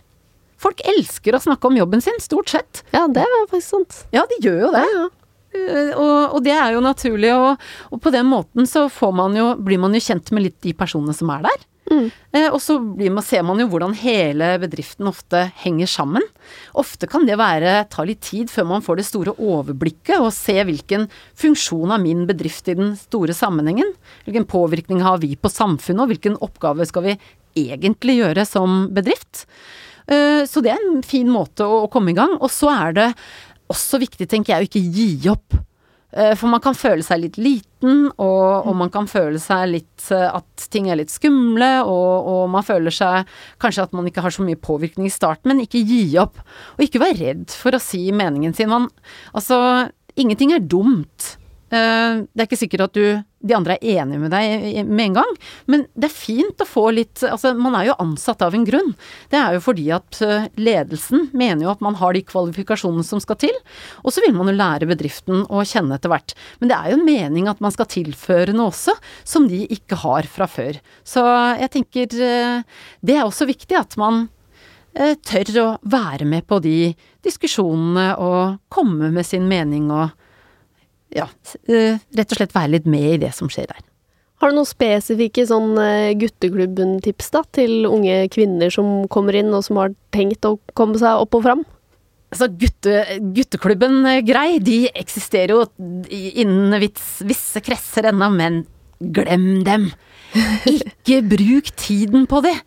[0.64, 2.86] Folk elsker å snakke om jobben sin, stort sett.
[2.96, 4.00] Ja, det er faktisk sant.
[4.16, 4.86] Ja, de gjør jo det.
[4.88, 5.10] Ja, ja.
[5.54, 7.62] Eh, og, og, det er jo naturlig, og,
[7.94, 11.14] og på den måten så man jo, blir man jo kjent med litt de personene
[11.16, 11.68] som er der.
[11.92, 12.08] Mm.
[12.32, 16.26] Eh, og så man, ser man jo hvordan hele bedriften ofte henger sammen.
[16.80, 20.56] Ofte kan det være, ta litt tid før man får det store overblikket og se
[20.64, 21.10] hvilken
[21.40, 23.94] funksjon har min bedrift i den store sammenhengen.
[24.26, 27.18] Hvilken påvirkning har vi på samfunnet, og hvilken oppgave skal vi
[27.60, 29.46] egentlig gjøre som bedrift.
[30.08, 32.38] Eh, så det er en fin måte å komme i gang.
[32.40, 33.12] Og så er det
[33.74, 35.62] også viktig, tenker jeg, å ikke gi opp.
[36.14, 40.10] Eh, for man kan føle seg litt liten, og, og man kan føle seg litt
[40.14, 43.32] eh, at ting er litt skumle, og, og, man føler seg
[43.64, 46.38] kanskje at man ikke har så mye påvirkning i starten, men ikke gi opp.
[46.78, 48.70] Og ikke være redd for å si meningen sin.
[48.70, 48.92] Man,
[49.34, 49.58] altså,
[50.20, 51.34] ingenting er dumt.
[51.74, 53.06] Eh, det er ikke sikkert at du,
[53.44, 55.32] de andre er enige med deg med en gang,
[55.72, 58.92] men det er fint å få litt Altså, man er jo ansatt av en grunn.
[59.32, 63.22] Det er jo fordi at eh, ledelsen mener jo at man har de kvalifikasjonene som
[63.24, 63.58] skal til,
[64.04, 66.36] og så vil man jo lære bedriften å kjenne etter hvert.
[66.62, 68.96] Men det er jo en mening at man skal tilføre noe også,
[69.26, 70.78] som de ikke har fra før.
[71.08, 71.24] Så
[71.64, 74.28] jeg tenker eh, det er også viktig at man
[74.94, 76.92] tør å være med på de
[77.26, 80.12] diskusjonene og komme med sin mening og
[81.16, 81.28] ja,
[81.70, 83.82] eh, rett og slett være litt med i det som skjer der.
[84.42, 89.64] Har du noen spesifikke sånn eh, gutteklubben-tips da, til unge kvinner som kommer inn og
[89.68, 91.64] som har tenkt å komme seg opp og fram?
[92.34, 93.04] Altså, gutte,
[93.36, 95.68] gutteklubben eh, grei, de eksisterer jo
[96.10, 98.64] innen visse kretser ennå, men
[99.00, 99.92] glem dem!
[100.74, 102.58] Ikke bruk tiden på det!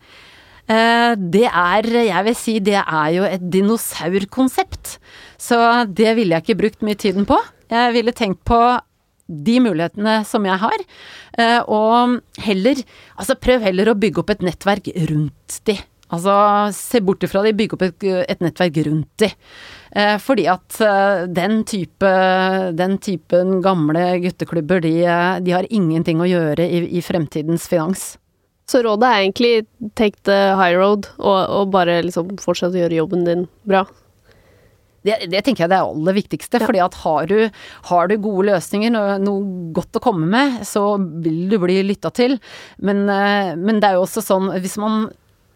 [0.67, 4.97] Det er, jeg vil si, det er jo et dinosaurkonsept.
[5.39, 5.55] Så
[5.87, 7.37] det ville jeg ikke brukt mye tiden på.
[7.71, 8.61] Jeg ville tenkt på
[9.27, 10.83] de mulighetene som jeg har,
[11.37, 12.79] eh, og heller
[13.17, 15.75] Altså, prøv heller å bygge opp et nettverk rundt de.
[16.13, 16.33] Altså,
[16.71, 19.31] se bort ifra de, bygge opp et, et nettverk rundt de.
[19.91, 22.11] Eh, fordi at eh, den type
[22.77, 24.93] den typen gamle gutteklubber, de,
[25.43, 28.13] de har ingenting å gjøre i, i, fremtidens finans.
[28.69, 29.53] Så rådet er egentlig
[29.95, 33.85] take the high road, og, og bare liksom fortsette å gjøre jobben din bra?
[35.07, 36.59] Det, det, tenker jeg er det aller viktigste.
[36.61, 36.67] Ja.
[36.69, 37.37] fordi at har du,
[37.91, 42.11] har du, gode løsninger, og noe, godt å komme med, så vil du bli lytta
[42.15, 42.37] til.
[42.83, 45.07] Men, men det er jo også sånn, hvis man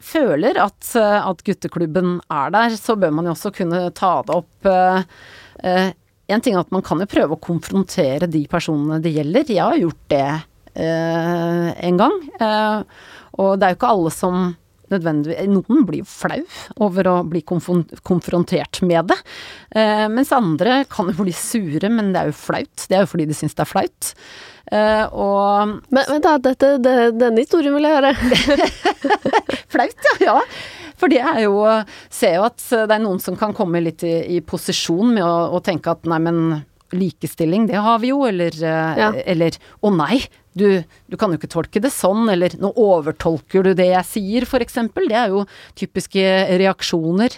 [0.01, 4.37] føler at, eh, at, gutteklubben er der, så bør man jo også kunne ta det
[4.41, 4.69] opp.
[4.71, 5.91] Uh,
[6.31, 9.51] en ting er at man kan jo prøve å konfrontere de personene det gjelder.
[9.51, 10.29] Jeg har gjort det
[10.71, 12.13] en gang.
[13.35, 14.37] og det er jo ikke alle som
[14.91, 16.39] nødvendigvis Noen blir jo flau
[16.85, 19.17] over å bli konfrontert med det.
[20.11, 22.87] mens andre kan jo bli sure, men det er jo flaut.
[22.87, 24.13] Det er jo fordi de syns det er flaut.
[24.71, 26.37] Uh, og Men men da.
[26.39, 28.13] Dette, det, denne historien vil jeg høre.
[29.73, 30.15] Flaut, ja.
[30.23, 30.37] ja.
[31.01, 31.57] For det er jo
[32.13, 35.57] Ser jo at det er noen som kan komme litt i, i posisjon med å,
[35.57, 36.61] å, tenke at nei, men
[36.95, 39.09] likestilling, det har vi jo, eller eh, ja.
[39.33, 40.19] Eller å nei,
[40.57, 44.47] du, du, kan jo ikke tolke det sånn, eller nå overtolker du det jeg sier,
[44.49, 45.07] for eksempel.
[45.09, 45.45] Det er jo
[45.79, 46.23] typiske
[46.61, 47.37] reaksjoner.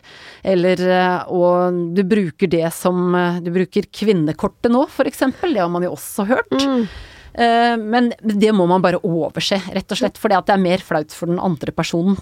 [0.55, 5.53] Eller eh, og du bruker det som Du bruker kvinnekortet nå, for eksempel.
[5.53, 6.53] Det har man jo også hørt.
[6.57, 6.87] Mm.
[7.33, 10.19] Eh, men det må man bare overse, rett og slett.
[10.21, 12.17] For det er mer flaut for den andre personen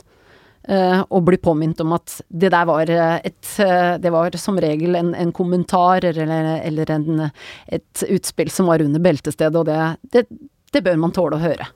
[0.69, 4.95] uh, å bli påminnet om at det der var et uh, Det var som regel
[4.99, 6.31] en, en kommentar eller,
[6.61, 7.27] eller en,
[7.67, 9.79] et utspill som var under beltestedet, og det,
[10.13, 10.25] det,
[10.73, 11.69] det, bør man tåle å høre.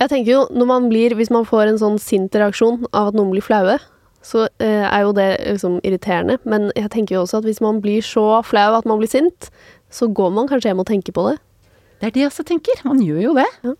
[0.00, 3.18] Jeg tenker jo, når man blir Hvis man får en sånn sint reaksjon av at
[3.18, 3.78] noen blir flaue,
[4.22, 6.38] så uh, er jo det liksom irriterende.
[6.48, 9.50] Men jeg tenker jo også at hvis man blir så flau at man blir sint,
[9.92, 11.38] så går man kanskje hjem og tenker på det.
[12.00, 12.84] Det er det jeg også tenker.
[12.86, 13.48] Man gjør jo det.
[13.62, 13.74] Ja.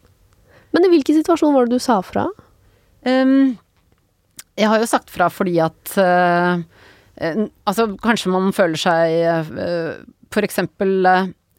[0.72, 2.28] Men i hvilken situasjon var det du sa fra?
[3.02, 3.58] Um,
[4.58, 6.62] jeg har jo sagt fra fordi at uh,
[7.68, 9.90] Altså, kanskje man føler seg uh,
[10.32, 11.06] For eksempel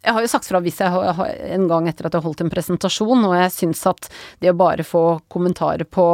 [0.04, 3.22] jeg har jo sagt fra hvis jeg en gang etter at jeg holdt en presentasjon,
[3.24, 4.10] og jeg syns at
[4.44, 6.08] det å bare få kommentarer på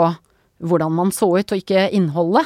[0.62, 2.46] hvordan man så ut, og ikke innholdet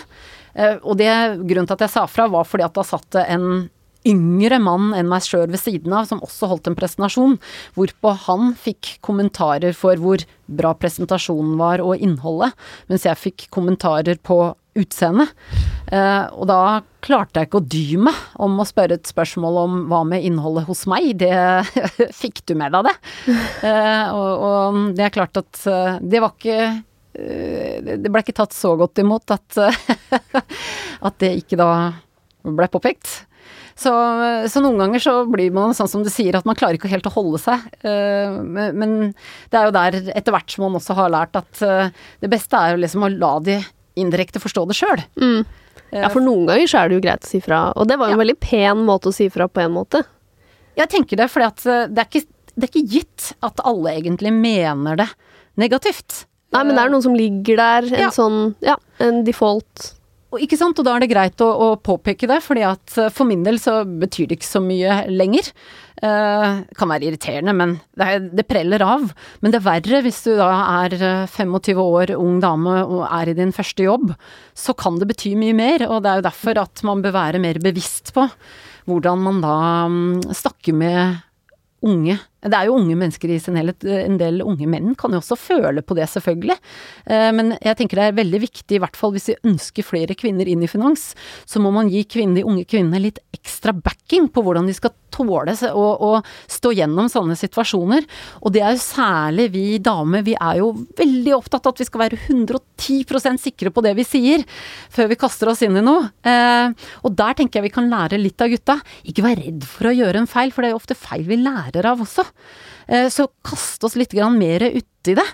[0.86, 1.10] Og det
[1.42, 3.66] grunnen til at jeg sa fra, var fordi at da satt det en
[4.08, 7.38] yngre mann enn meg sjøl ved siden av, som også holdt en presentasjon,
[7.78, 12.52] hvorpå han fikk kommentarer for hvor bra presentasjonen var og innholdet,
[12.92, 15.34] mens jeg fikk kommentarer på utseendet.
[15.94, 19.76] Eh, og da klarte jeg ikke å dy meg om å spørre et spørsmål om
[19.92, 21.34] hva med innholdet hos meg, det
[22.22, 22.96] fikk du med deg det?
[23.70, 28.40] Eh, og, og, det er klart at eh, det var ikke eh, det ble ikke
[28.42, 29.62] tatt så godt imot at,
[31.08, 31.70] at det ikke da
[32.44, 33.22] ble påpekt.
[33.74, 33.92] Så,
[34.52, 37.08] så, noen ganger så blir man sånn som du sier, at man klarer ikke helt
[37.10, 37.64] å holde seg.
[37.82, 39.14] Eh, men
[39.50, 41.90] det er jo der etter hvert som man også har lært at eh,
[42.22, 43.58] det beste er jo liksom å la de
[44.00, 45.02] indirekte forstå det sjøl.
[45.22, 45.42] Mm.
[45.94, 47.68] Ja, for noen ganger så er det jo greit å si fra.
[47.78, 50.04] Og det var jo en veldig pen måte å si fra på en måte.
[50.78, 55.10] Jeg tenker det, for eh, det, det, er ikke gitt at alle egentlig mener det
[55.62, 56.24] negativt.
[56.54, 58.14] Nei, men det er noen som ligger der, en ja.
[58.14, 59.96] sånn, ja, en default
[60.42, 63.30] ikke sant, og da er det greit å, å, påpeke det, fordi at eh, for
[63.30, 65.52] min del så betyr det ikke så mye lenger.
[66.04, 69.06] Uh, kan være irriterende, men det, det, preller av.
[69.40, 70.50] Men det er verre hvis du da
[70.84, 70.98] er
[71.32, 74.12] 25 eh, år, ung dame og er i din første jobb.
[74.58, 77.44] Så kan det bety mye mer, og det er jo derfor at man bør være
[77.44, 78.28] mer bevisst på
[78.90, 79.56] hvordan man da
[79.88, 81.22] um, snakker med
[81.88, 83.86] unge det er jo unge mennesker i sin helhet.
[83.88, 86.58] En del unge menn kan jo også føle på det, selvfølgelig.
[87.08, 90.18] Eh, men jeg tenker det er veldig viktig, i hvert fall hvis vi ønsker flere
[90.20, 91.12] kvinner inn i finans,
[91.50, 94.94] så må man gi kvinner, de unge kvinnene litt ekstra backing på hvordan de skal
[95.14, 96.10] tåle å,
[96.50, 98.06] stå gjennom sånne situasjoner.
[98.42, 101.88] Og det er jo særlig vi damer, vi er jo veldig opptatt av at vi
[101.88, 104.46] skal være 110% sikre på det vi sier,
[104.94, 106.10] før vi kaster oss inn i noe.
[106.26, 106.74] Eh,
[107.04, 108.80] og der tenker jeg vi kan lære litt av gutta.
[109.10, 111.40] Ikke vær redd for å gjøre en feil, for det er jo ofte feil vi
[111.44, 112.26] lærer av også.
[112.88, 115.30] Eh, så kast oss litt mer uti det.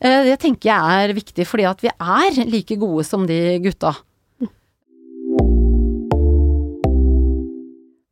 [0.00, 3.94] Eh, det tenker jeg er viktig, fordi at vi er like gode som de gutta.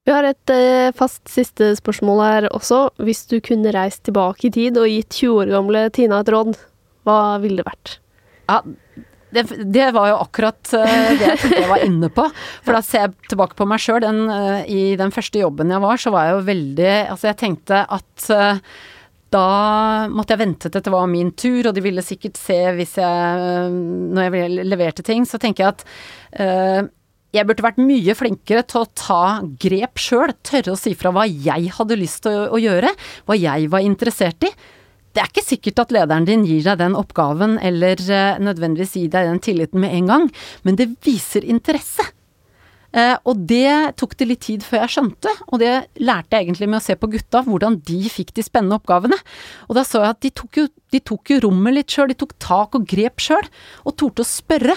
[0.03, 2.89] Vi har et eh, fast siste spørsmål her også.
[2.99, 6.57] Hvis du kunne reist tilbake i tid og gitt 20 år gamle Tina et råd,
[7.07, 7.99] hva ville det vært?
[8.51, 8.59] Ja,
[9.33, 12.27] det, det, var jo akkurat uh, det jeg var inne på.
[12.65, 14.05] For da ser jeg tilbake på meg sjøl.
[14.05, 17.85] Uh, I den første jobben jeg var, så var jeg jo veldig Altså, jeg tenkte
[17.99, 18.81] at uh,
[19.33, 19.47] da
[20.13, 23.71] måtte jeg vente til det var min tur, og de ville sikkert se hvis jeg
[24.13, 26.91] Når jeg leverte ting, så tenker jeg at
[27.33, 29.23] jeg burde vært mye flinkere til å ta
[29.61, 32.93] grep sjøl, tørre å si fra hva jeg hadde lyst til å, å gjøre,
[33.25, 34.53] hva jeg var interessert i
[35.13, 39.13] det er ikke sikkert at lederen din gir deg den oppgaven eller eh, nødvendigvis gir
[39.13, 40.29] deg den tilliten med en gang,
[40.65, 42.07] men det viser interesse.
[42.93, 45.73] Eh, og det tok det litt tid før jeg skjønte, og det
[46.05, 49.17] lærte jeg egentlig med å se på gutta, hvordan de fikk de spennende oppgavene.
[49.69, 52.19] Og da så jeg at de tok jo, de tok jo rommet litt sjøl, de
[52.21, 53.49] tok tak og grep sjøl,
[53.85, 54.77] og torde å spørre.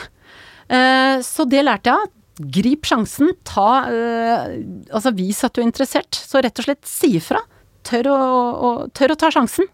[0.72, 2.14] Eh, så det lærte jeg av.
[2.36, 6.18] Grip sjansen, ta Altså vis at du er interessert.
[6.20, 7.40] Så rett og slett si ifra.
[7.88, 9.70] Tør å, å, tør å ta sjansen.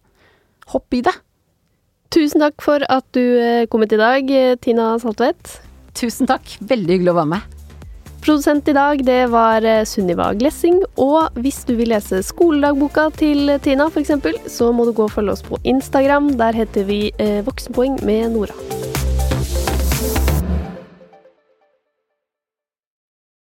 [0.70, 1.16] Hopp i det.
[2.12, 5.62] Tusen takk for at du eh, kom hit i dag, eh, Tina Saltvedt.
[5.96, 6.58] Tusen takk.
[6.60, 7.58] Veldig hyggelig å være med.
[8.22, 10.82] Produsent i dag, det var eh, Sunniva Glessing.
[11.00, 14.12] Og hvis du vil lese skoledagboka til Tina, f.eks.,
[14.52, 16.34] så må du gå og følge oss på Instagram.
[16.42, 17.06] Der heter vi
[17.48, 18.91] Voksenpoeng med Nora.